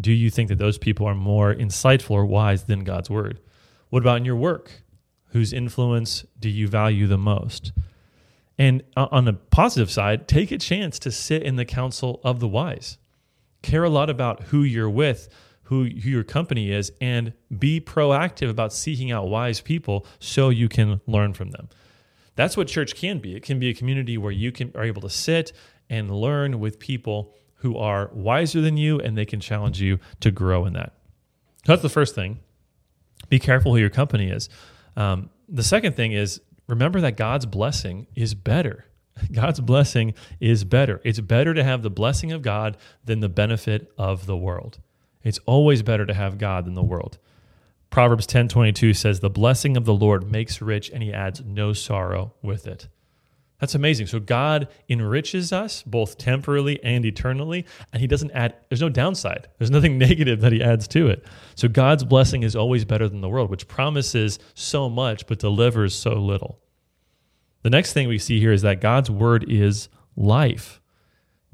Do 0.00 0.12
you 0.12 0.30
think 0.30 0.50
that 0.50 0.58
those 0.58 0.78
people 0.78 1.04
are 1.06 1.16
more 1.16 1.52
insightful 1.52 2.12
or 2.12 2.26
wise 2.26 2.64
than 2.64 2.84
God's 2.84 3.10
word? 3.10 3.40
What 3.90 4.04
about 4.04 4.18
in 4.18 4.24
your 4.24 4.36
work? 4.36 4.82
Whose 5.30 5.52
influence 5.52 6.24
do 6.38 6.48
you 6.48 6.68
value 6.68 7.08
the 7.08 7.18
most? 7.18 7.72
And 8.58 8.82
on 8.96 9.24
the 9.24 9.32
positive 9.32 9.90
side, 9.90 10.28
take 10.28 10.52
a 10.52 10.58
chance 10.58 10.98
to 11.00 11.10
sit 11.10 11.42
in 11.42 11.56
the 11.56 11.64
counsel 11.64 12.20
of 12.22 12.40
the 12.40 12.48
wise. 12.48 12.98
Care 13.62 13.84
a 13.84 13.88
lot 13.88 14.10
about 14.10 14.44
who 14.44 14.62
you're 14.62 14.90
with, 14.90 15.28
who, 15.64 15.84
who 15.84 16.10
your 16.10 16.22
company 16.22 16.70
is, 16.70 16.92
and 17.00 17.32
be 17.58 17.80
proactive 17.80 18.48
about 18.48 18.72
seeking 18.72 19.10
out 19.10 19.28
wise 19.28 19.60
people 19.60 20.06
so 20.20 20.50
you 20.50 20.68
can 20.68 21.00
learn 21.06 21.32
from 21.32 21.50
them. 21.50 21.68
That's 22.36 22.56
what 22.56 22.68
church 22.68 22.94
can 22.94 23.18
be. 23.18 23.34
It 23.34 23.42
can 23.42 23.58
be 23.58 23.70
a 23.70 23.74
community 23.74 24.18
where 24.18 24.32
you 24.32 24.52
can 24.52 24.72
are 24.74 24.84
able 24.84 25.02
to 25.02 25.10
sit 25.10 25.52
and 25.88 26.10
learn 26.10 26.60
with 26.60 26.78
people 26.78 27.34
who 27.56 27.76
are 27.76 28.10
wiser 28.12 28.60
than 28.60 28.76
you 28.76 29.00
and 29.00 29.16
they 29.16 29.24
can 29.24 29.40
challenge 29.40 29.80
you 29.80 29.98
to 30.20 30.30
grow 30.30 30.66
in 30.66 30.74
that. 30.74 30.92
That's 31.64 31.82
the 31.82 31.88
first 31.88 32.14
thing. 32.14 32.40
Be 33.28 33.38
careful 33.38 33.72
who 33.72 33.78
your 33.78 33.90
company 33.90 34.28
is. 34.28 34.48
Um, 34.96 35.30
the 35.48 35.62
second 35.62 35.96
thing 35.96 36.12
is 36.12 36.40
remember 36.66 37.00
that 37.00 37.16
God's 37.16 37.46
blessing 37.46 38.06
is 38.14 38.34
better. 38.34 38.86
God's 39.32 39.60
blessing 39.60 40.14
is 40.40 40.64
better. 40.64 41.00
It's 41.04 41.20
better 41.20 41.54
to 41.54 41.64
have 41.64 41.82
the 41.82 41.90
blessing 41.90 42.32
of 42.32 42.42
God 42.42 42.76
than 43.04 43.20
the 43.20 43.28
benefit 43.28 43.92
of 43.96 44.26
the 44.26 44.36
world. 44.36 44.80
It's 45.22 45.40
always 45.46 45.82
better 45.82 46.04
to 46.04 46.14
have 46.14 46.38
God 46.38 46.66
than 46.66 46.74
the 46.74 46.82
world. 46.82 47.18
Proverbs 47.90 48.26
10:22 48.26 48.92
says 48.92 49.20
the 49.20 49.30
blessing 49.30 49.76
of 49.76 49.84
the 49.84 49.94
Lord 49.94 50.30
makes 50.30 50.60
rich 50.60 50.90
and 50.90 51.02
he 51.02 51.12
adds 51.12 51.42
no 51.44 51.72
sorrow 51.72 52.34
with 52.42 52.66
it. 52.66 52.88
That's 53.64 53.74
amazing. 53.74 54.08
So 54.08 54.20
God 54.20 54.68
enriches 54.90 55.50
us 55.50 55.82
both 55.84 56.18
temporally 56.18 56.84
and 56.84 57.02
eternally, 57.06 57.64
and 57.94 58.02
He 58.02 58.06
doesn't 58.06 58.30
add, 58.32 58.54
there's 58.68 58.82
no 58.82 58.90
downside. 58.90 59.48
There's 59.56 59.70
nothing 59.70 59.96
negative 60.08 60.42
that 60.42 60.52
He 60.52 60.62
adds 60.62 60.86
to 60.88 61.08
it. 61.08 61.24
So 61.54 61.66
God's 61.66 62.04
blessing 62.04 62.42
is 62.42 62.54
always 62.54 62.84
better 62.84 63.08
than 63.08 63.22
the 63.22 63.28
world, 63.30 63.48
which 63.48 63.66
promises 63.66 64.38
so 64.52 64.90
much 64.90 65.26
but 65.26 65.38
delivers 65.38 65.94
so 65.94 66.12
little. 66.12 66.60
The 67.62 67.70
next 67.70 67.94
thing 67.94 68.06
we 68.06 68.18
see 68.18 68.38
here 68.38 68.52
is 68.52 68.60
that 68.60 68.82
God's 68.82 69.10
word 69.10 69.46
is 69.48 69.88
life. 70.14 70.82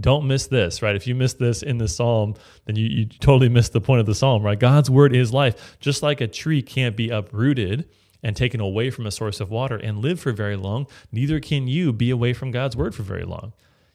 Don't 0.01 0.27
miss 0.27 0.49
this, 0.49 0.83
right? 0.83 0.97
If 0.97 1.07
you 1.07 1.15
miss 1.15 1.35
this 1.35 1.63
in 1.63 1.79
the 1.79 1.87
psalm, 1.87 2.35
then 2.65 2.75
you, 2.75 2.87
you 2.87 3.07
totally 3.07 3.49
miss 3.49 3.69
the 3.69 3.81
point 3.81 4.01
of 4.01 4.07
the 4.07 4.17
psalm, 4.17 4.43
right? 4.43 4.59
God's 4.59 4.91
word 4.91 5.15
is 5.15 5.33
life. 5.33 5.77
Just 5.79 6.03
like 6.03 6.21
a 6.21 6.27
tree 6.27 6.61
can't 6.61 6.97
be 6.97 7.11
uprooted 7.11 7.89
and 8.23 8.37
taken 8.37 8.61
away 8.61 8.91
from 8.91 9.07
a 9.07 9.11
source 9.11 9.41
of 9.41 9.51
water 9.51 9.77
and 9.77 9.99
live 9.99 10.21
for 10.21 10.33
very 10.33 10.57
long, 10.57 10.87
neither 11.11 11.41
can 11.41 11.67
you 11.67 11.93
be 11.93 12.11
away 12.11 12.33
from 12.33 12.51
God's 12.51 12.77
word 12.77 12.95
for 12.95 13.03
very 13.03 13.25
long. 13.25 13.53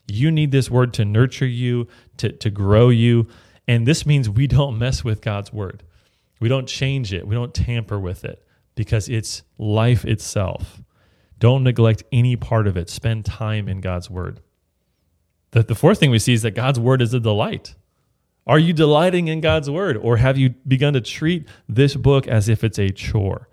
You 0.08 0.30
need 0.30 0.52
this 0.52 0.70
word 0.70 0.92
to 0.94 1.04
nurture 1.04 1.46
you, 1.46 1.88
to, 2.18 2.30
to 2.30 2.50
grow 2.50 2.88
you. 2.88 3.28
And 3.66 3.86
this 3.86 4.06
means 4.06 4.30
we 4.30 4.46
don't 4.46 4.78
mess 4.78 5.02
with 5.04 5.20
God's 5.20 5.52
word. 5.52 5.82
We 6.40 6.48
don't 6.48 6.68
change 6.68 7.12
it, 7.12 7.26
we 7.26 7.34
don't 7.34 7.54
tamper 7.54 7.98
with 7.98 8.24
it 8.24 8.42
because 8.74 9.08
it's 9.08 9.42
life 9.58 10.04
itself. 10.04 10.82
Don't 11.38 11.64
neglect 11.64 12.02
any 12.12 12.36
part 12.36 12.66
of 12.66 12.76
it. 12.76 12.88
Spend 12.88 13.24
time 13.24 13.68
in 13.68 13.80
God's 13.80 14.08
word. 14.08 14.40
The, 15.50 15.62
the 15.62 15.74
fourth 15.74 15.98
thing 15.98 16.10
we 16.10 16.18
see 16.18 16.34
is 16.34 16.42
that 16.42 16.52
God's 16.52 16.78
word 16.78 17.02
is 17.02 17.14
a 17.14 17.20
delight. 17.20 17.74
Are 18.46 18.58
you 18.58 18.72
delighting 18.72 19.28
in 19.28 19.40
God's 19.40 19.68
word 19.68 19.96
or 19.96 20.18
have 20.18 20.38
you 20.38 20.50
begun 20.68 20.92
to 20.92 21.00
treat 21.00 21.48
this 21.68 21.96
book 21.96 22.28
as 22.28 22.48
if 22.48 22.62
it's 22.62 22.78
a 22.78 22.90
chore? 22.90 23.48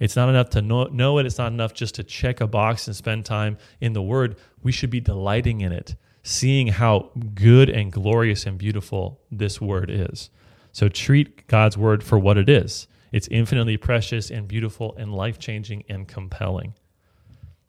It's 0.00 0.16
not 0.16 0.28
enough 0.28 0.50
to 0.50 0.62
know, 0.62 0.84
know, 0.84 1.18
it. 1.18 1.26
It's 1.26 1.38
not 1.38 1.52
enough 1.52 1.74
just 1.74 1.94
to 1.96 2.04
check 2.04 2.40
a 2.40 2.46
box 2.46 2.86
and 2.86 2.94
spend 2.94 3.24
time 3.24 3.58
in 3.80 3.92
the 3.92 4.02
Word. 4.02 4.36
We 4.62 4.72
should 4.72 4.90
be 4.90 5.00
delighting 5.00 5.60
in 5.60 5.72
it, 5.72 5.96
seeing 6.22 6.68
how 6.68 7.10
good 7.34 7.68
and 7.68 7.92
glorious 7.92 8.46
and 8.46 8.58
beautiful 8.58 9.20
this 9.30 9.60
Word 9.60 9.90
is. 9.90 10.30
So 10.72 10.88
treat 10.88 11.46
God's 11.48 11.76
Word 11.76 12.04
for 12.04 12.18
what 12.18 12.38
it 12.38 12.48
is 12.48 12.86
it's 13.12 13.28
infinitely 13.28 13.76
precious 13.76 14.30
and 14.30 14.46
beautiful 14.46 14.94
and 14.96 15.14
life 15.14 15.38
changing 15.38 15.84
and 15.88 16.06
compelling. 16.06 16.74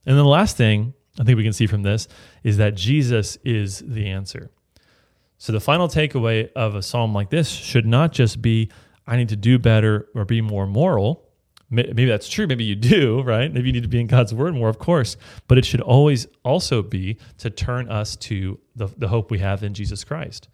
And 0.05 0.17
then 0.17 0.23
the 0.23 0.29
last 0.29 0.57
thing 0.57 0.93
I 1.19 1.23
think 1.23 1.37
we 1.37 1.43
can 1.43 1.53
see 1.53 1.67
from 1.67 1.83
this 1.83 2.07
is 2.43 2.57
that 2.57 2.75
Jesus 2.75 3.37
is 3.43 3.79
the 3.85 4.07
answer. 4.07 4.49
So 5.37 5.53
the 5.53 5.59
final 5.59 5.87
takeaway 5.87 6.51
of 6.53 6.75
a 6.75 6.81
psalm 6.81 7.13
like 7.13 7.29
this 7.29 7.49
should 7.49 7.85
not 7.85 8.11
just 8.11 8.41
be, 8.41 8.69
I 9.07 9.15
need 9.15 9.29
to 9.29 9.35
do 9.35 9.57
better 9.59 10.07
or 10.13 10.25
be 10.25 10.41
more 10.41 10.67
moral 10.67 11.28
maybe 11.69 12.05
that's 12.05 12.27
true 12.27 12.47
maybe 12.47 12.63
you 12.63 12.75
do 12.75 13.21
right? 13.21 13.53
Maybe 13.53 13.67
you 13.67 13.73
need 13.73 13.83
to 13.83 13.89
be 13.89 13.99
in 13.99 14.07
god's 14.07 14.33
word 14.33 14.53
more 14.55 14.69
of 14.69 14.79
course. 14.79 15.17
But 15.47 15.57
it 15.57 15.65
should 15.65 15.81
always 15.81 16.27
also 16.43 16.81
be 16.81 17.17
to 17.37 17.49
turn 17.49 17.89
us 17.89 18.15
to 18.17 18.59
the, 18.75 18.87
the 18.87 19.07
hope 19.07 19.31
we 19.31 19.39
have 19.39 19.63
in 19.63 19.73
jesus 19.73 20.03
christ. 20.03 20.49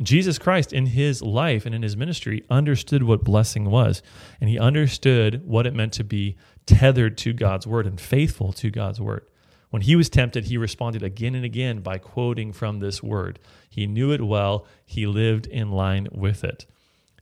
Jesus 0.00 0.38
christ 0.38 0.72
in 0.72 0.86
his 0.86 1.22
life 1.22 1.66
and 1.66 1.74
in 1.74 1.82
his 1.82 1.96
ministry 1.96 2.44
understood 2.48 3.02
what 3.02 3.24
blessing 3.24 3.64
was. 3.64 4.02
And 4.40 4.48
he 4.48 4.58
understood 4.58 5.46
what 5.46 5.66
it 5.66 5.74
meant 5.74 5.92
to 5.94 6.04
be 6.04 6.36
tethered 6.66 7.18
to 7.18 7.32
god's 7.32 7.66
word 7.66 7.86
and 7.86 8.00
faithful 8.00 8.52
to 8.54 8.70
god's 8.70 9.00
word. 9.00 9.26
When 9.70 9.82
he 9.82 9.96
was 9.96 10.08
tempted 10.08 10.44
he 10.44 10.56
responded 10.56 11.02
again 11.02 11.34
and 11.34 11.44
again 11.44 11.80
by 11.80 11.98
quoting 11.98 12.52
from 12.52 12.78
this 12.78 13.02
word. 13.02 13.40
He 13.68 13.86
knew 13.86 14.12
it 14.12 14.22
well. 14.22 14.66
He 14.86 15.06
lived 15.06 15.46
in 15.46 15.70
line 15.72 16.06
with 16.12 16.44
it. 16.44 16.64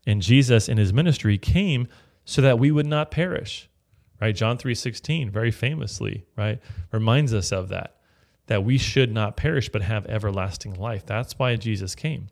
And 0.06 0.20
jesus 0.20 0.68
in 0.68 0.76
his 0.76 0.92
ministry 0.92 1.38
came 1.38 1.88
so 2.26 2.42
that 2.42 2.58
we 2.58 2.70
would 2.70 2.86
not 2.86 3.10
perish. 3.10 3.70
Right? 4.20 4.36
John 4.36 4.58
3:16 4.58 5.30
very 5.30 5.50
famously, 5.50 6.26
right, 6.36 6.60
reminds 6.92 7.32
us 7.32 7.52
of 7.52 7.70
that 7.70 7.96
that 8.46 8.64
we 8.64 8.78
should 8.78 9.12
not 9.12 9.36
perish 9.36 9.68
but 9.68 9.82
have 9.82 10.06
everlasting 10.06 10.74
life. 10.74 11.04
That's 11.04 11.38
why 11.38 11.56
Jesus 11.56 11.94
came. 11.94 12.28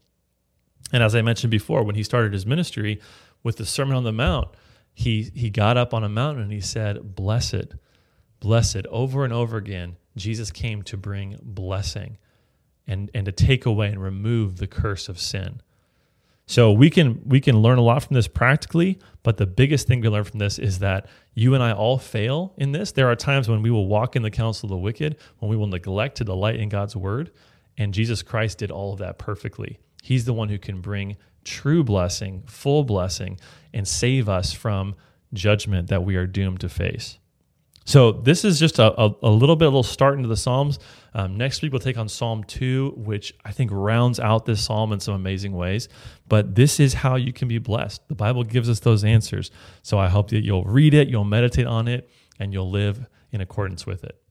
And 0.92 1.02
as 1.02 1.14
I 1.14 1.22
mentioned 1.22 1.50
before, 1.50 1.82
when 1.82 1.96
he 1.96 2.02
started 2.02 2.32
his 2.32 2.46
ministry 2.46 3.00
with 3.42 3.56
the 3.56 3.66
Sermon 3.66 3.96
on 3.96 4.04
the 4.04 4.12
Mount, 4.12 4.48
he 4.92 5.30
he 5.34 5.50
got 5.50 5.76
up 5.76 5.92
on 5.92 6.04
a 6.04 6.08
mountain 6.08 6.44
and 6.44 6.52
he 6.52 6.60
said, 6.60 7.16
"Blessed, 7.16 7.74
blessed." 8.40 8.86
Over 8.86 9.24
and 9.24 9.32
over 9.32 9.56
again, 9.56 9.96
Jesus 10.16 10.50
came 10.50 10.82
to 10.82 10.96
bring 10.96 11.38
blessing 11.42 12.18
and 12.86 13.10
and 13.12 13.26
to 13.26 13.32
take 13.32 13.66
away 13.66 13.88
and 13.88 14.02
remove 14.02 14.58
the 14.58 14.68
curse 14.68 15.08
of 15.08 15.18
sin. 15.18 15.60
So 16.46 16.72
we 16.72 16.90
can 16.90 17.22
we 17.24 17.40
can 17.40 17.58
learn 17.58 17.78
a 17.78 17.82
lot 17.82 18.02
from 18.02 18.14
this 18.14 18.28
practically, 18.28 18.98
but 19.22 19.38
the 19.38 19.46
biggest 19.46 19.86
thing 19.86 20.00
we 20.00 20.08
learn 20.08 20.24
from 20.24 20.38
this 20.38 20.58
is 20.58 20.80
that 20.80 21.06
you 21.34 21.54
and 21.54 21.62
I 21.62 21.72
all 21.72 21.98
fail 21.98 22.52
in 22.58 22.72
this. 22.72 22.92
There 22.92 23.08
are 23.08 23.16
times 23.16 23.48
when 23.48 23.62
we 23.62 23.70
will 23.70 23.86
walk 23.86 24.14
in 24.14 24.22
the 24.22 24.30
counsel 24.30 24.66
of 24.66 24.70
the 24.70 24.76
wicked, 24.76 25.16
when 25.38 25.50
we 25.50 25.56
will 25.56 25.66
neglect 25.66 26.16
to 26.18 26.24
delight 26.24 26.56
in 26.56 26.68
God's 26.68 26.94
word, 26.94 27.30
and 27.78 27.94
Jesus 27.94 28.22
Christ 28.22 28.58
did 28.58 28.70
all 28.70 28.92
of 28.92 28.98
that 28.98 29.18
perfectly. 29.18 29.78
He's 30.02 30.26
the 30.26 30.34
one 30.34 30.50
who 30.50 30.58
can 30.58 30.82
bring 30.82 31.16
true 31.44 31.82
blessing, 31.82 32.42
full 32.46 32.84
blessing, 32.84 33.38
and 33.72 33.88
save 33.88 34.28
us 34.28 34.52
from 34.52 34.96
judgment 35.32 35.88
that 35.88 36.04
we 36.04 36.16
are 36.16 36.26
doomed 36.26 36.60
to 36.60 36.68
face. 36.68 37.18
So 37.84 38.12
this 38.12 38.44
is 38.44 38.58
just 38.58 38.78
a, 38.78 38.98
a, 39.00 39.14
a, 39.22 39.30
little 39.30 39.56
bit, 39.56 39.66
a 39.66 39.68
little 39.68 39.82
start 39.82 40.16
into 40.16 40.28
the 40.28 40.36
Psalms. 40.36 40.78
Um, 41.12 41.36
next 41.36 41.62
week 41.62 41.72
we'll 41.72 41.80
take 41.80 41.98
on 41.98 42.08
Psalm 42.08 42.42
two, 42.44 42.94
which 42.96 43.34
I 43.44 43.52
think 43.52 43.70
rounds 43.72 44.18
out 44.18 44.46
this 44.46 44.64
psalm 44.64 44.92
in 44.92 45.00
some 45.00 45.14
amazing 45.14 45.52
ways. 45.52 45.88
But 46.28 46.54
this 46.54 46.80
is 46.80 46.94
how 46.94 47.16
you 47.16 47.32
can 47.32 47.46
be 47.46 47.58
blessed. 47.58 48.08
The 48.08 48.14
Bible 48.14 48.42
gives 48.42 48.68
us 48.70 48.80
those 48.80 49.04
answers. 49.04 49.50
So 49.82 49.98
I 49.98 50.08
hope 50.08 50.30
that 50.30 50.44
you'll 50.44 50.64
read 50.64 50.94
it, 50.94 51.08
you'll 51.08 51.24
meditate 51.24 51.66
on 51.66 51.86
it, 51.86 52.10
and 52.38 52.52
you'll 52.52 52.70
live 52.70 53.06
in 53.30 53.40
accordance 53.40 53.86
with 53.86 54.02
it. 54.04 54.23